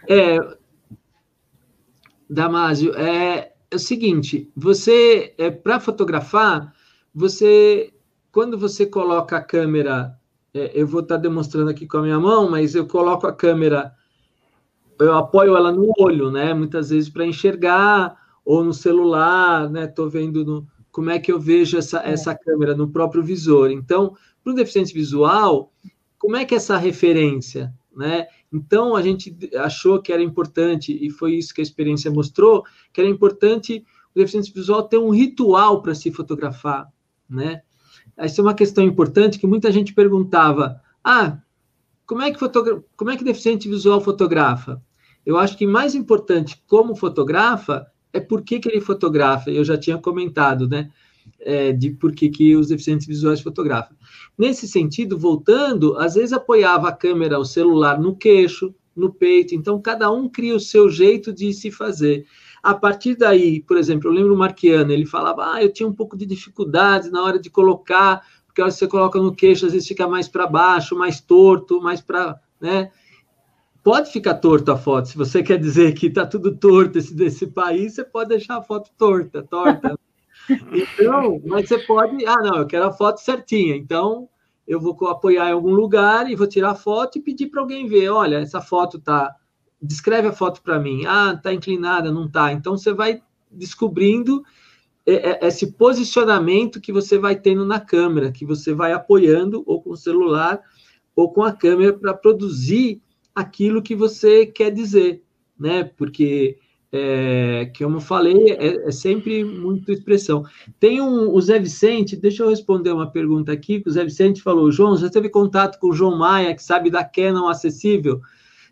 [0.07, 0.37] É,
[2.29, 6.73] Damásio, é, é o seguinte, você, é, para fotografar,
[7.13, 7.93] você,
[8.31, 10.17] quando você coloca a câmera,
[10.53, 13.33] é, eu vou estar tá demonstrando aqui com a minha mão, mas eu coloco a
[13.33, 13.93] câmera
[15.03, 16.53] eu apoio ela no olho, né?
[16.53, 19.85] Muitas vezes para enxergar, ou no celular, né?
[19.85, 22.11] Estou vendo no, como é que eu vejo essa, é.
[22.11, 23.71] essa câmera no próprio visor.
[23.71, 25.71] Então, para o deficiente visual,
[26.19, 28.27] como é que é essa referência, né?
[28.51, 32.99] Então, a gente achou que era importante, e foi isso que a experiência mostrou, que
[32.99, 36.91] era importante o deficiente visual ter um ritual para se fotografar,
[37.29, 37.61] né?
[38.17, 41.39] essa é uma questão importante que muita gente perguntava: ah,
[42.05, 44.81] como é que, fotogra como é que deficiente visual fotografa?
[45.25, 49.49] Eu acho que mais importante como fotografa é por que, que ele fotografa.
[49.49, 50.91] Eu já tinha comentado, né?
[51.39, 53.97] É, de por que, que os deficientes visuais fotografam.
[54.38, 59.82] Nesse sentido, voltando, às vezes apoiava a câmera, o celular no queixo, no peito, então
[59.82, 62.26] cada um cria o seu jeito de se fazer.
[62.61, 65.93] A partir daí, por exemplo, eu lembro o Marquiano, ele falava, ah, eu tinha um
[65.93, 69.65] pouco de dificuldade na hora de colocar, porque a hora que você coloca no queixo,
[69.65, 72.91] às vezes fica mais para baixo, mais torto, mais para, né?
[73.84, 77.47] Pode ficar torto a foto, se você quer dizer que está tudo torto esse desse
[77.47, 79.97] país, você pode deixar a foto torta, torta.
[80.73, 84.27] então, mas você pode, ah, não, eu quero a foto certinha, então
[84.67, 87.87] eu vou apoiar em algum lugar e vou tirar a foto e pedir para alguém
[87.87, 89.35] ver, olha, essa foto tá
[89.81, 91.05] descreve a foto para mim.
[91.07, 92.53] Ah, está inclinada, não está.
[92.53, 94.43] Então você vai descobrindo
[95.05, 99.81] é, é, esse posicionamento que você vai tendo na câmera, que você vai apoiando ou
[99.81, 100.61] com o celular
[101.15, 103.01] ou com a câmera para produzir
[103.33, 105.23] aquilo que você quer dizer,
[105.59, 105.83] né?
[105.83, 106.57] Porque
[106.93, 110.43] é, como eu falei, é, é, sempre muita expressão.
[110.79, 114.41] Tem um, o Zé Vicente, deixa eu responder uma pergunta aqui, que o Zé Vicente
[114.41, 118.19] falou, João, já teve contato com o João Maia, que sabe da Canon acessível?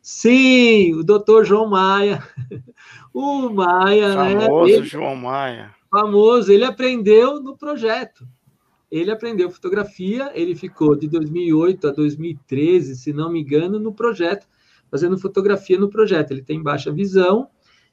[0.02, 2.24] Sim, o doutor João Maia.
[3.12, 4.46] O Maia, famoso né?
[4.46, 5.76] Famoso João Maia.
[5.90, 8.24] Famoso, ele aprendeu no projeto.
[8.92, 14.48] Ele aprendeu fotografia, ele ficou de 2008 a 2013, se não me engano, no projeto,
[14.92, 16.32] fazendo fotografia no projeto.
[16.32, 17.50] Ele tem baixa visão,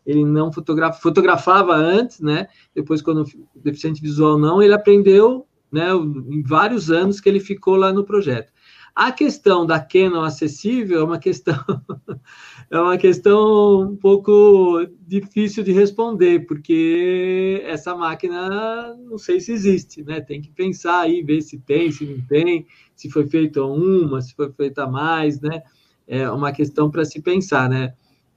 [0.07, 2.47] ele não fotografa, fotografava antes, né?
[2.75, 5.89] Depois, quando deficiente visual não, ele aprendeu, né?
[5.93, 8.53] Em vários anos que ele ficou lá no projeto.
[8.95, 11.55] A questão da Canon acessível é uma questão
[12.71, 20.03] é uma questão um pouco difícil de responder, porque essa máquina não sei se existe,
[20.03, 20.21] né?
[20.21, 24.35] Tem que pensar aí, ver se tem, se não tem, se foi feita uma, se
[24.35, 25.63] foi feita mais, né?
[26.07, 27.93] É uma questão para se pensar, né?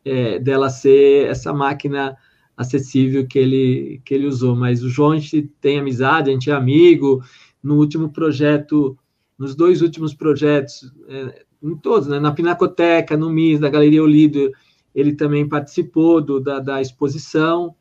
[0.05, 2.17] É, dela ser essa máquina
[2.55, 4.55] acessível que ele, que ele usou.
[4.55, 7.21] Mas o João, a gente tem amizade, a gente é amigo.
[7.61, 8.97] No último projeto
[9.39, 14.51] nos dois últimos projetos, é, em todos, né, na Pinacoteca, no MIS, da Galeria Olido,
[14.93, 17.73] ele também participou do, da, da exposição,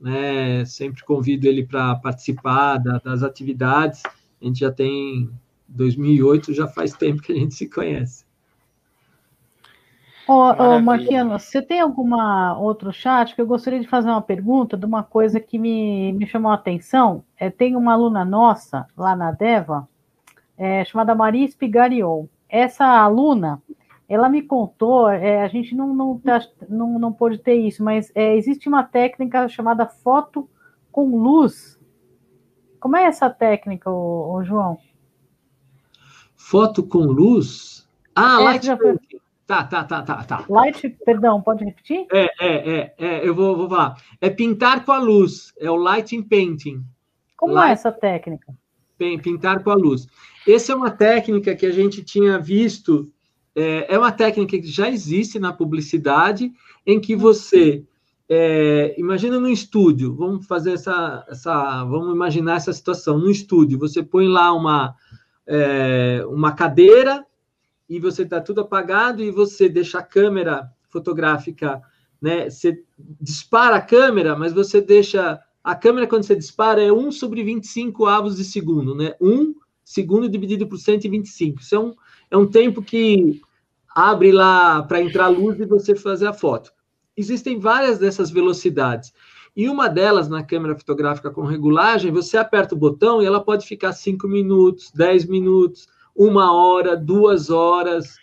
[0.00, 5.30] né, sempre convido ele para participar da, das atividades, a gente já tem
[5.68, 8.25] 2008, já faz tempo que a gente se conhece.
[10.28, 14.76] Ô, ô Marquiano, você tem alguma outro chat que eu gostaria de fazer uma pergunta
[14.76, 17.22] de uma coisa que me, me chamou a atenção?
[17.38, 19.88] É, tem uma aluna nossa lá na Deva,
[20.58, 22.28] é, chamada Maria Spigariol.
[22.48, 23.62] Essa aluna,
[24.08, 28.10] ela me contou, é, a gente não, não, tá, não, não pôde ter isso, mas
[28.12, 30.50] é, existe uma técnica chamada foto
[30.90, 31.78] com luz.
[32.80, 34.76] Como é essa técnica, ô, ô João?
[36.34, 37.88] Foto com luz?
[38.12, 39.25] Ah, é, painting.
[39.46, 40.44] Tá, tá, tá, tá, tá.
[40.48, 42.06] Light, perdão, pode repetir?
[42.12, 43.96] É, é, é, é eu vou, vou falar.
[44.20, 46.84] É pintar com a luz, é o lighting painting.
[47.36, 47.70] Como light...
[47.70, 48.52] é essa técnica?
[48.98, 50.06] Pintar com a luz.
[50.48, 53.08] Essa é uma técnica que a gente tinha visto,
[53.54, 56.52] é, é uma técnica que já existe na publicidade,
[56.84, 57.84] em que você
[58.28, 63.78] é, imagina no estúdio, vamos fazer essa, essa, vamos imaginar essa situação no estúdio.
[63.78, 64.96] Você põe lá uma
[65.46, 67.24] é, uma cadeira
[67.88, 71.80] e você está tudo apagado e você deixa a câmera fotográfica,
[72.20, 72.50] né?
[72.50, 72.82] Você
[73.20, 78.06] dispara a câmera, mas você deixa a câmera quando você dispara é 1 sobre 25
[78.06, 79.14] avos de segundo, né?
[79.20, 81.60] 1 segundo dividido por 125.
[81.60, 81.94] Isso é um,
[82.30, 83.40] é um tempo que
[83.94, 86.72] abre lá para entrar luz e você fazer a foto.
[87.16, 89.12] Existem várias dessas velocidades.
[89.56, 93.66] E uma delas, na câmera fotográfica com regulagem, você aperta o botão e ela pode
[93.66, 98.16] ficar 5 minutos, 10 minutos, uma hora, duas horas,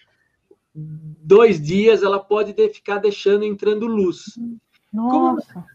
[0.74, 4.38] dois dias, ela pode ficar deixando entrando luz.
[4.92, 5.54] Nossa.
[5.54, 5.66] Como,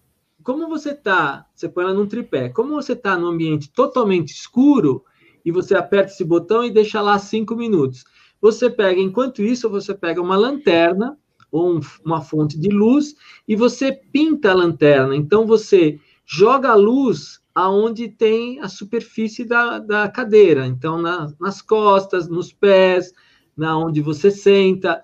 [0.43, 5.05] como você está, você põe ela num tripé, como você está num ambiente totalmente escuro,
[5.45, 8.05] e você aperta esse botão e deixa lá cinco minutos.
[8.41, 11.17] Você pega, enquanto isso, você pega uma lanterna
[11.51, 13.15] ou um, uma fonte de luz
[13.47, 15.17] e você pinta a lanterna.
[15.17, 20.65] Então você joga a luz aonde tem a superfície da, da cadeira.
[20.65, 23.13] Então na, nas costas, nos pés,
[23.57, 25.03] na onde você senta.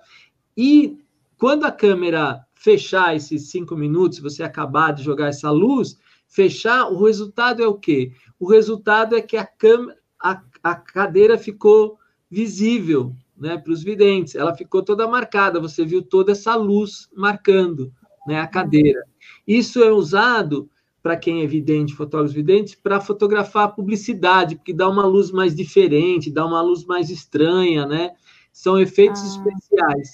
[0.55, 0.97] E
[1.37, 5.99] quando a câmera fechar esses cinco minutos, você acabar de jogar essa luz,
[6.29, 8.13] fechar, o resultado é o quê?
[8.39, 11.99] O resultado é que a câmera, a, a cadeira ficou
[12.31, 17.91] visível né, para os videntes, ela ficou toda marcada, você viu toda essa luz marcando
[18.25, 19.03] né, a cadeira.
[19.45, 20.69] Isso é usado
[21.05, 26.31] para quem é vidente, fotógrafos videntes, para fotografar publicidade, porque dá uma luz mais diferente,
[26.31, 28.13] dá uma luz mais estranha, né?
[28.51, 29.27] São efeitos ah.
[29.27, 30.09] especiais.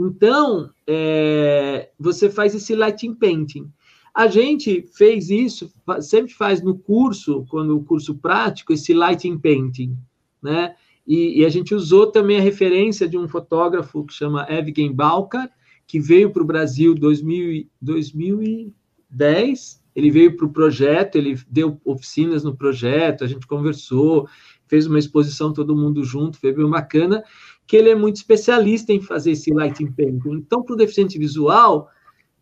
[0.00, 3.70] Então, é, você faz esse lighting painting.
[4.14, 5.70] A gente fez isso,
[6.00, 9.94] sempre faz no curso, quando o curso prático, esse lighting painting,
[10.42, 10.74] né?
[11.06, 15.50] E, e, a gente usou também a referência de um fotógrafo que chama Evgen Balkar,
[15.86, 22.42] que veio para o Brasil em 2010 ele veio para o projeto, ele deu oficinas
[22.42, 24.28] no projeto, a gente conversou,
[24.66, 27.22] fez uma exposição todo mundo junto, foi bem bacana,
[27.66, 30.32] que ele é muito especialista em fazer esse lighting painting.
[30.32, 31.88] Então, para o deficiente visual,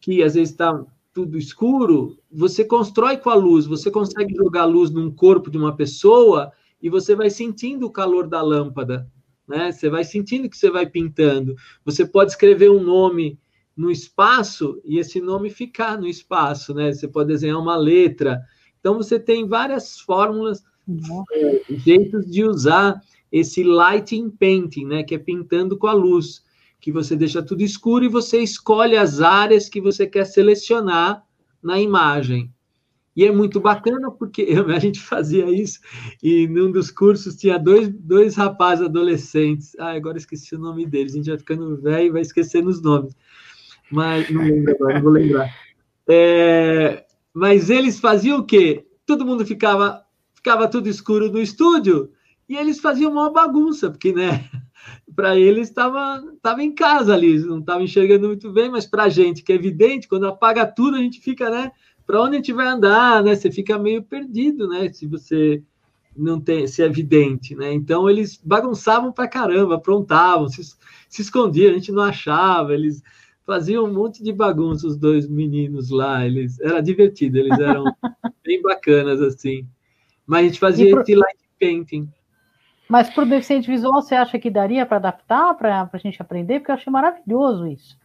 [0.01, 4.91] que às vezes está tudo escuro, você constrói com a luz, você consegue jogar luz
[4.91, 6.51] num corpo de uma pessoa
[6.81, 9.07] e você vai sentindo o calor da lâmpada,
[9.47, 9.71] né?
[9.71, 11.55] Você vai sentindo que você vai pintando.
[11.85, 13.39] Você pode escrever um nome
[13.77, 16.93] no espaço e esse nome ficar no espaço, né?
[16.93, 18.41] Você pode desenhar uma letra.
[18.79, 20.63] Então você tem várias fórmulas,
[21.33, 23.01] é, jeitos de usar
[23.31, 25.03] esse lighting painting, né?
[25.03, 26.45] Que é pintando com a luz,
[26.81, 31.25] que você deixa tudo escuro e você escolhe as áreas que você quer selecionar
[31.63, 32.53] na imagem.
[33.15, 35.81] E é muito bacana porque a gente fazia isso
[36.23, 39.75] e num dos cursos tinha dois, dois rapazes adolescentes.
[39.79, 41.13] Ah, agora esqueci o nome deles.
[41.13, 43.15] A gente vai ficando velho e vai esquecendo os nomes
[43.93, 45.55] mas não lembro agora, não vou lembrar.
[46.09, 48.87] É, mas eles faziam o quê?
[49.07, 50.03] Todo mundo ficava,
[50.35, 52.11] ficava tudo escuro no estúdio
[52.49, 54.49] e eles faziam uma bagunça, porque, né,
[55.15, 59.09] para eles estava tava em casa ali, não estava enxergando muito bem, mas para a
[59.09, 61.71] gente, que é evidente, quando apaga tudo, a gente fica, né,
[62.07, 63.35] para onde a gente vai andar, né?
[63.35, 64.93] Você fica meio perdido, né?
[64.93, 65.63] Se você
[66.17, 67.73] não tem, se é evidente, né?
[67.73, 70.63] Então eles bagunçavam para caramba, aprontavam, se,
[71.09, 73.03] se escondiam, a gente não achava, eles
[73.45, 77.85] faziam um monte de bagunça os dois meninos lá, eles era divertido, eles eram
[78.45, 79.67] bem bacanas assim.
[80.27, 81.03] Mas a gente fazia pro...
[81.03, 82.09] esse light painting.
[82.89, 86.61] Mas para o deficiente visual, você acha que daria para adaptar, para a gente aprender?
[86.61, 87.97] Porque eu achei maravilhoso isso.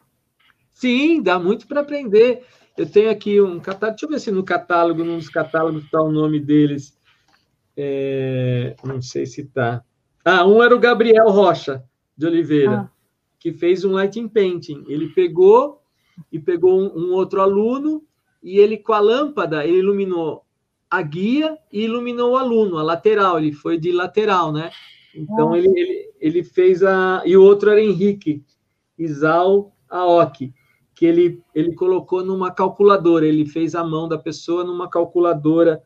[0.74, 2.46] Sim, dá muito para aprender.
[2.78, 6.02] Eu tenho aqui um catálogo, deixa eu ver se no catálogo, num dos catálogos está
[6.02, 6.98] o nome deles.
[7.76, 9.84] É, não sei se está.
[10.24, 11.84] Ah, um era o Gabriel Rocha
[12.16, 12.90] de Oliveira.
[12.92, 12.97] Ah
[13.40, 14.84] que fez um lighting painting.
[14.88, 15.82] Ele pegou
[16.32, 18.04] e pegou um, um outro aluno
[18.42, 20.44] e ele com a lâmpada ele iluminou
[20.90, 23.38] a guia e iluminou o aluno, a lateral.
[23.38, 24.72] Ele foi de lateral, né?
[25.14, 28.44] Então ele, ele, ele fez a e o outro era Henrique
[28.98, 30.54] Isal Aoki,
[30.96, 33.26] que ele ele colocou numa calculadora.
[33.26, 35.82] Ele fez a mão da pessoa numa calculadora.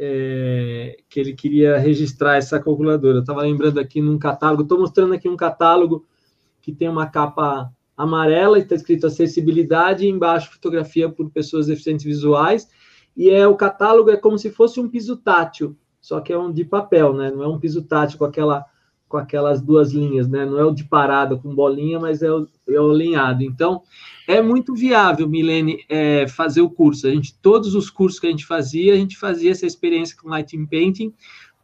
[0.00, 3.16] É, que ele queria registrar essa calculadora.
[3.16, 6.06] Eu estava lembrando aqui num catálogo, estou mostrando aqui um catálogo
[6.68, 12.04] que tem uma capa amarela e está escrito acessibilidade e embaixo fotografia por pessoas deficientes
[12.04, 12.68] visuais.
[13.16, 16.52] E é o catálogo é como se fosse um piso tátil, só que é um
[16.52, 17.30] de papel, né?
[17.30, 18.66] Não é um piso tátil com aquela
[19.08, 20.44] com aquelas duas linhas, né?
[20.44, 23.42] Não é o de parada com bolinha, mas é o, é o alinhado.
[23.42, 23.82] Então,
[24.28, 27.06] é muito viável, Milene, é, fazer o curso.
[27.06, 30.28] A gente, todos os cursos que a gente fazia, a gente fazia essa experiência com
[30.28, 31.14] lighting painting,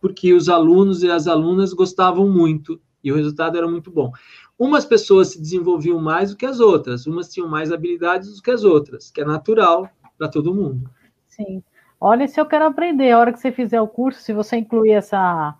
[0.01, 4.11] porque os alunos e as alunas gostavam muito e o resultado era muito bom.
[4.59, 8.51] Umas pessoas se desenvolviam mais do que as outras, umas tinham mais habilidades do que
[8.51, 10.89] as outras, que é natural para todo mundo.
[11.27, 11.63] Sim.
[12.01, 14.93] Olha, se eu quero aprender, a hora que você fizer o curso, se você incluir
[14.93, 15.57] essa,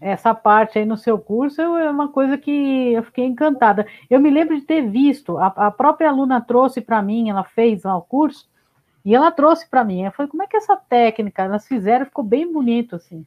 [0.00, 3.86] essa parte aí no seu curso, é uma coisa que eu fiquei encantada.
[4.10, 7.84] Eu me lembro de ter visto, a, a própria aluna trouxe para mim, ela fez
[7.84, 8.50] lá o curso,
[9.04, 10.02] e ela trouxe para mim.
[10.02, 11.42] Eu falei, como é que é essa técnica?
[11.42, 13.24] Elas fizeram, ficou bem bonito, assim.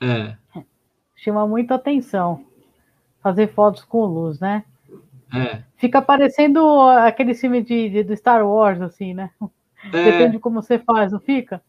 [0.00, 0.36] É.
[1.16, 2.47] Chama muita atenção
[3.22, 4.64] fazer fotos com luz, né?
[5.34, 5.62] É.
[5.76, 9.30] Fica parecendo aquele filme de, de, do Star Wars, assim, né?
[9.92, 10.10] É.
[10.10, 11.62] Depende de como você faz, não fica?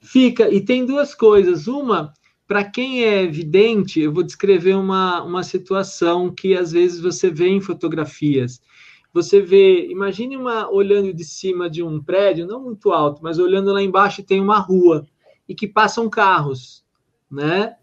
[0.00, 1.68] Fica, e tem duas coisas.
[1.68, 2.12] Uma,
[2.46, 7.48] para quem é vidente, eu vou descrever uma, uma situação que às vezes você vê
[7.48, 8.60] em fotografias.
[9.12, 13.72] Você vê, imagine uma olhando de cima de um prédio, não muito alto, mas olhando
[13.72, 15.06] lá embaixo tem uma rua
[15.48, 16.84] e que passam carros,
[17.30, 17.76] né?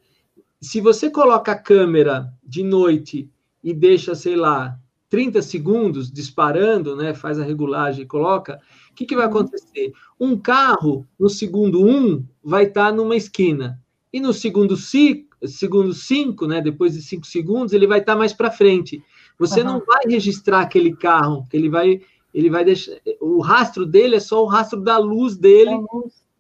[0.61, 3.29] Se você coloca a câmera de noite
[3.63, 4.77] e deixa, sei lá,
[5.09, 8.59] 30 segundos disparando, né, faz a regulagem e coloca,
[8.91, 9.31] o que, que vai uhum.
[9.31, 9.93] acontecer?
[10.19, 13.81] Um carro, no segundo 1, um, vai estar tá numa esquina.
[14.11, 18.19] E no segundo 5, segundo cinco, né, depois de 5 segundos, ele vai estar tá
[18.19, 19.01] mais para frente.
[19.37, 19.67] Você uhum.
[19.67, 22.01] não vai registrar aquele carro, ele vai
[22.31, 25.71] ele vai deixar o rastro dele é só o rastro da luz dele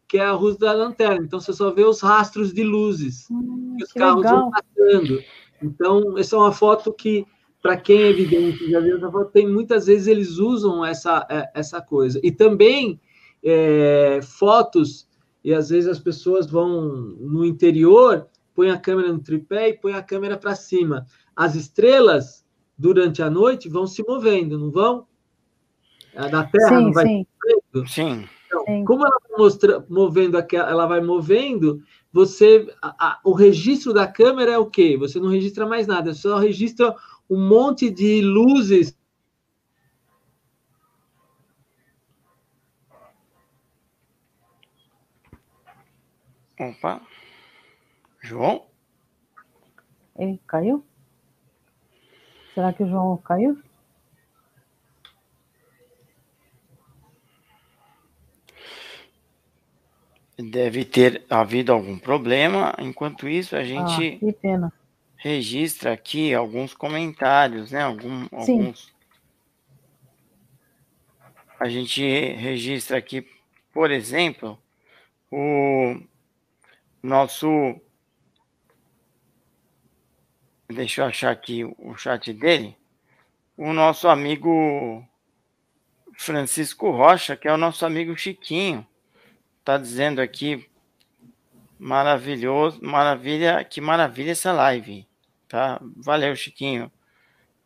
[0.09, 1.23] que é a luz da lanterna.
[1.23, 4.39] Então você só vê os rastros de luzes hum, que os que carros legal.
[4.41, 5.23] vão passando.
[5.61, 7.25] Então, essa é uma foto que,
[7.61, 11.51] para quem é evidente, já viu essa foto, tem muitas vezes eles usam essa, é,
[11.53, 12.19] essa coisa.
[12.23, 12.99] E também
[13.43, 15.07] é, fotos
[15.43, 16.89] e às vezes as pessoas vão
[17.19, 21.05] no interior, põe a câmera no tripé e põe a câmera para cima.
[21.35, 22.43] As estrelas
[22.75, 25.05] durante a noite vão se movendo, não vão?
[26.15, 27.25] A da Terra sim, não vai sim.
[27.73, 27.89] movendo?
[27.89, 28.38] Sim.
[28.49, 28.83] Então, sim.
[28.83, 34.53] como ela mostra, movendo aquela, ela vai movendo, você a, a, o registro da câmera
[34.53, 34.97] é o quê?
[34.97, 36.95] Você não registra mais nada, só registra
[37.29, 38.97] um monte de luzes
[46.59, 47.01] Opa.
[48.19, 48.65] João?
[50.17, 50.83] Ele caiu?
[52.53, 53.57] Será que o João caiu?
[60.41, 62.73] Deve ter havido algum problema.
[62.79, 64.71] Enquanto isso, a gente ah,
[65.17, 67.81] registra aqui alguns comentários, né?
[67.81, 68.93] Algum, alguns.
[71.59, 72.01] A gente
[72.35, 73.27] registra aqui,
[73.73, 74.57] por exemplo,
[75.29, 76.01] o
[77.03, 77.75] nosso.
[80.69, 82.77] Deixa eu achar aqui o chat dele.
[83.57, 85.03] O nosso amigo
[86.13, 88.87] Francisco Rocha, que é o nosso amigo Chiquinho,
[89.69, 90.67] está dizendo aqui
[91.77, 95.07] maravilhoso, maravilha, que maravilha essa live,
[95.47, 95.79] tá?
[95.97, 96.91] Valeu, Chiquinho.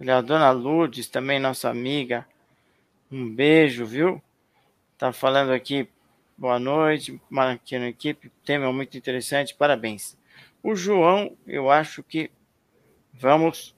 [0.01, 2.27] A dona Lourdes, também nossa amiga.
[3.09, 4.21] Um beijo, viu?
[4.97, 5.87] Tá falando aqui
[6.37, 8.29] Boa noite, Marquinhos equipe.
[8.43, 10.17] Tema muito interessante, parabéns.
[10.61, 12.29] O João, eu acho que
[13.13, 13.73] vamos.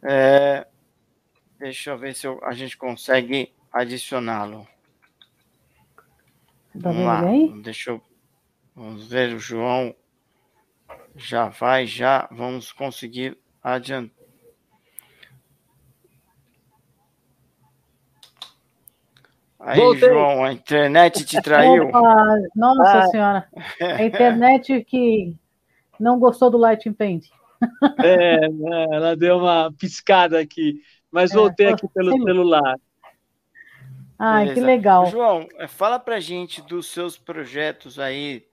[0.00, 0.64] É,
[1.58, 4.68] deixa eu ver se eu, a gente consegue adicioná-lo.
[6.82, 7.22] Tá vamos lá.
[7.22, 7.60] Bem?
[7.60, 8.02] Deixa eu.
[8.74, 9.94] Vamos ver, o João
[11.14, 14.16] já vai, já vamos conseguir adiantar
[19.66, 20.08] Aí, Voltei.
[20.08, 21.88] João, a internet te traiu.
[21.88, 23.06] Opa, nossa ah.
[23.08, 23.48] senhora.
[23.98, 25.34] A internet que
[25.98, 27.26] não gostou do Light Paint.
[27.98, 32.78] É, né, ela deu uma piscada aqui, mas é, voltei aqui pelo celular.
[34.18, 35.10] Ai, que legal.
[35.10, 38.46] João, é, fala pra gente dos seus projetos aí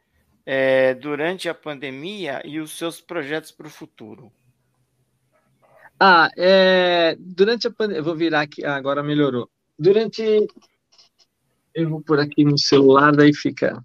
[0.45, 4.31] é, durante a pandemia e os seus projetos para o futuro.
[5.99, 9.49] Ah, é, durante a pandemia, vou virar aqui, ah, agora melhorou.
[9.79, 10.47] Durante
[11.73, 13.83] eu vou por aqui no celular, daí fica.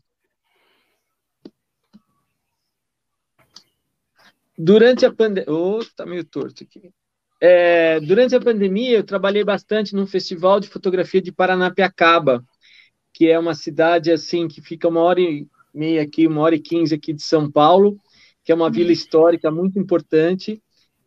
[4.56, 5.50] Durante a pandemia.
[5.50, 6.92] Oh, tá meio torto aqui.
[7.40, 12.44] É, durante a pandemia, eu trabalhei bastante num festival de fotografia de Paranapiacaba,
[13.12, 16.60] que é uma cidade assim que fica uma hora e meia aqui, uma hora e
[16.60, 17.96] quinze aqui de São Paulo,
[18.44, 20.60] que é uma vila histórica muito importante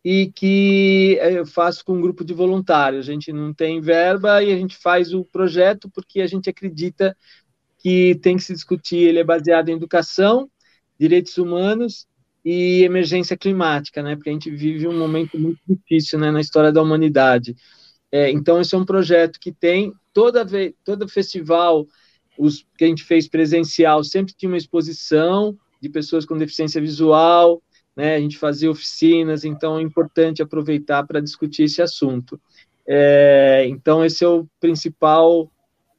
[0.04, 3.08] e que eh, eu faço com um grupo de voluntários.
[3.08, 7.16] A gente não tem verba e a gente faz o projeto porque a gente acredita
[7.78, 8.98] que tem que se discutir.
[8.98, 10.50] Ele é baseado em educação,
[10.98, 12.06] direitos humanos
[12.44, 14.16] e emergência climática, né?
[14.16, 17.54] Porque a gente vive um momento muito difícil, né, na história da humanidade.
[18.10, 21.86] É, então esse é um projeto que tem toda vez, todo festival,
[22.38, 27.62] os que a gente fez presencial sempre tinha uma exposição de pessoas com deficiência visual,
[27.96, 28.16] né?
[28.16, 32.40] A gente fazia oficinas, então é importante aproveitar para discutir esse assunto.
[32.86, 35.50] É, então, esse é o principal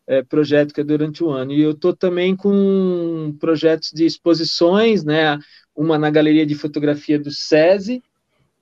[0.08, 1.52] é, projeto que é durante o ano.
[1.52, 5.40] E eu estou também com projetos de exposições, né?
[5.76, 8.04] Uma na Galeria de Fotografia do SESI,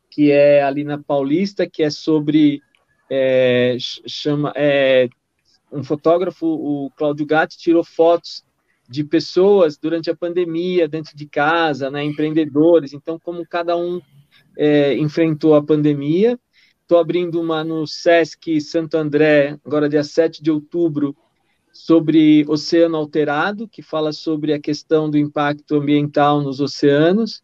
[0.10, 2.62] que é ali na Paulista, que é sobre
[3.10, 5.10] é, chama é,
[5.72, 8.44] um fotógrafo, o Cláudio Gatti, tirou fotos
[8.90, 12.94] de pessoas durante a pandemia, dentro de casa, né, empreendedores.
[12.94, 14.02] Então, como cada um
[14.58, 16.40] é, enfrentou a pandemia.
[16.82, 21.16] Estou abrindo uma no SESC Santo André, agora dia 7 de outubro,
[21.84, 27.42] sobre oceano alterado, que fala sobre a questão do impacto ambiental nos oceanos.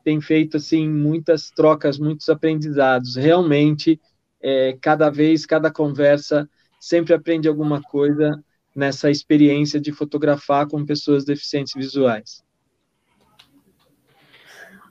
[0.04, 3.16] tem feito assim muitas trocas, muitos aprendizados.
[3.16, 3.98] Realmente,
[4.40, 6.48] é, cada vez, cada conversa,
[6.78, 8.38] sempre aprende alguma coisa
[8.76, 12.44] nessa experiência de fotografar com pessoas deficientes visuais.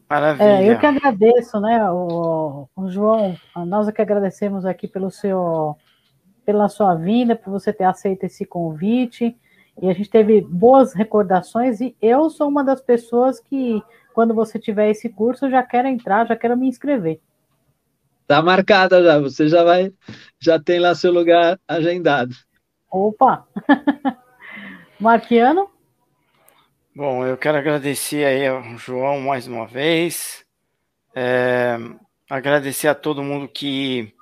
[0.09, 0.45] Maravilha.
[0.45, 3.36] É, eu que agradeço, né, o, o, João,
[3.68, 5.76] nós é que agradecemos aqui pelo seu,
[6.45, 9.36] pela sua vinda, por você ter aceito esse convite,
[9.82, 13.82] e a gente teve boas recordações, e eu sou uma das pessoas que,
[14.14, 17.20] quando você tiver esse curso, eu já quero entrar, já quero me inscrever.
[18.28, 19.92] Tá marcada já, você já vai,
[20.40, 22.34] já tem lá seu lugar agendado.
[22.90, 23.46] Opa!
[25.00, 25.70] Marquiano?
[26.96, 30.46] Bom, eu quero agradecer aí ao João mais uma vez.
[31.16, 31.76] É,
[32.30, 34.14] agradecer a todo mundo que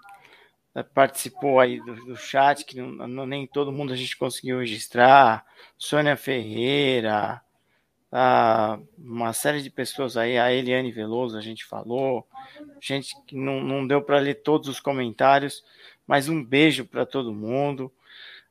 [0.94, 5.46] participou aí do, do chat, que não, não, nem todo mundo a gente conseguiu registrar.
[5.78, 7.42] Sônia Ferreira,
[8.12, 12.28] a, uma série de pessoas aí, a Eliane Veloso, a gente falou.
[12.80, 15.64] Gente que não, não deu para ler todos os comentários,
[16.08, 17.92] mas um beijo para todo mundo.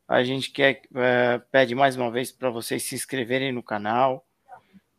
[0.06, 4.26] A gente quer é, pede mais uma vez para vocês se inscreverem no canal,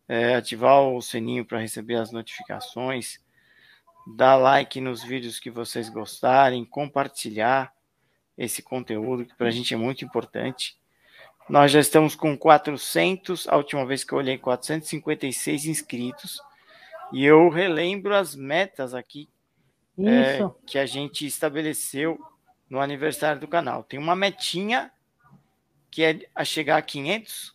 [0.08, 3.20] é, ativar o sininho para receber as notificações,
[4.06, 7.74] dar like nos vídeos que vocês gostarem, compartilhar
[8.38, 10.78] esse conteúdo que para a gente é muito importante.
[11.50, 16.42] Nós já estamos com 400, a última vez que eu olhei, 456 inscritos.
[17.12, 19.30] E eu relembro as metas aqui
[20.00, 22.20] é, que a gente estabeleceu
[22.70, 23.84] no aniversário do canal.
[23.84, 24.92] Tem uma metinha
[25.90, 27.54] que é a chegar a 500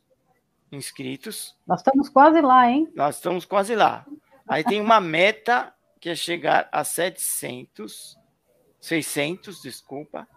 [0.70, 1.56] inscritos.
[1.66, 2.92] Nós estamos quase lá, hein?
[2.94, 4.04] Nós estamos quase lá.
[4.46, 8.18] Aí tem uma meta que é chegar a 700,
[8.80, 10.28] 600, desculpa.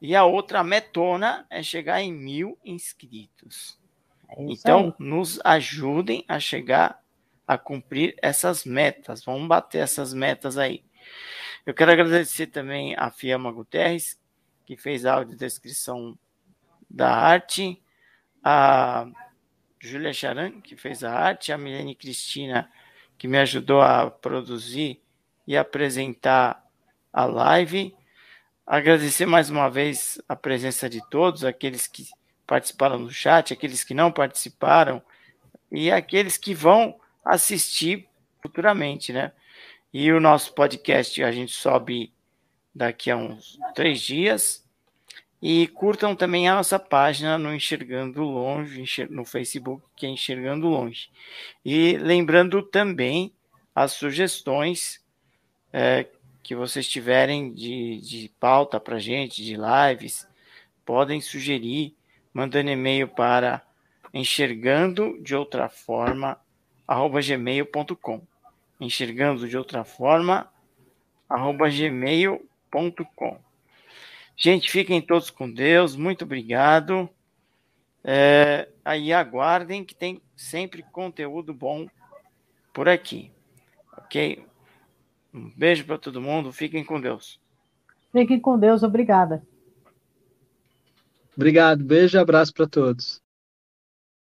[0.00, 3.78] E a outra metona é chegar em mil inscritos.
[4.28, 5.06] É então, aí.
[5.06, 7.02] nos ajudem a chegar
[7.46, 9.24] a cumprir essas metas.
[9.24, 10.84] Vamos bater essas metas aí.
[11.64, 14.18] Eu quero agradecer também a Fiamma Guterres,
[14.64, 16.18] que fez a audiodescrição
[16.88, 17.80] da arte,
[18.42, 19.06] a
[19.80, 22.70] Júlia Charan, que fez a arte, a Milene Cristina,
[23.18, 25.00] que me ajudou a produzir
[25.46, 26.64] e apresentar
[27.12, 27.94] a live.
[28.66, 32.06] Agradecer mais uma vez a presença de todos, aqueles que
[32.46, 35.02] participaram no chat, aqueles que não participaram
[35.70, 38.08] e aqueles que vão assistir
[38.40, 39.32] futuramente, né?
[39.92, 42.12] E o nosso podcast a gente sobe
[42.74, 44.65] daqui a uns três dias.
[45.40, 51.10] E curtam também a nossa página no Enxergando Longe, no Facebook, que é Enxergando Longe.
[51.64, 53.32] E lembrando também
[53.74, 55.04] as sugestões
[55.72, 56.06] é,
[56.42, 60.26] que vocês tiverem de, de pauta para gente, de lives,
[60.84, 61.94] podem sugerir,
[62.32, 63.62] mandando e-mail para
[64.14, 66.40] enxergando de outra forma,
[66.88, 68.22] arroba gmail.com.
[68.80, 70.50] Enxergando de outra forma,
[71.28, 73.45] arroba gmail.com.
[74.36, 75.96] Gente, fiquem todos com Deus.
[75.96, 77.08] Muito obrigado.
[78.04, 81.88] É, aí aguardem que tem sempre conteúdo bom
[82.72, 83.32] por aqui.
[83.96, 84.44] Ok?
[85.32, 86.52] Um beijo para todo mundo.
[86.52, 87.40] Fiquem com Deus.
[88.12, 88.82] Fiquem com Deus.
[88.82, 89.42] Obrigada.
[91.34, 91.82] Obrigado.
[91.82, 93.25] Beijo e abraço para todos.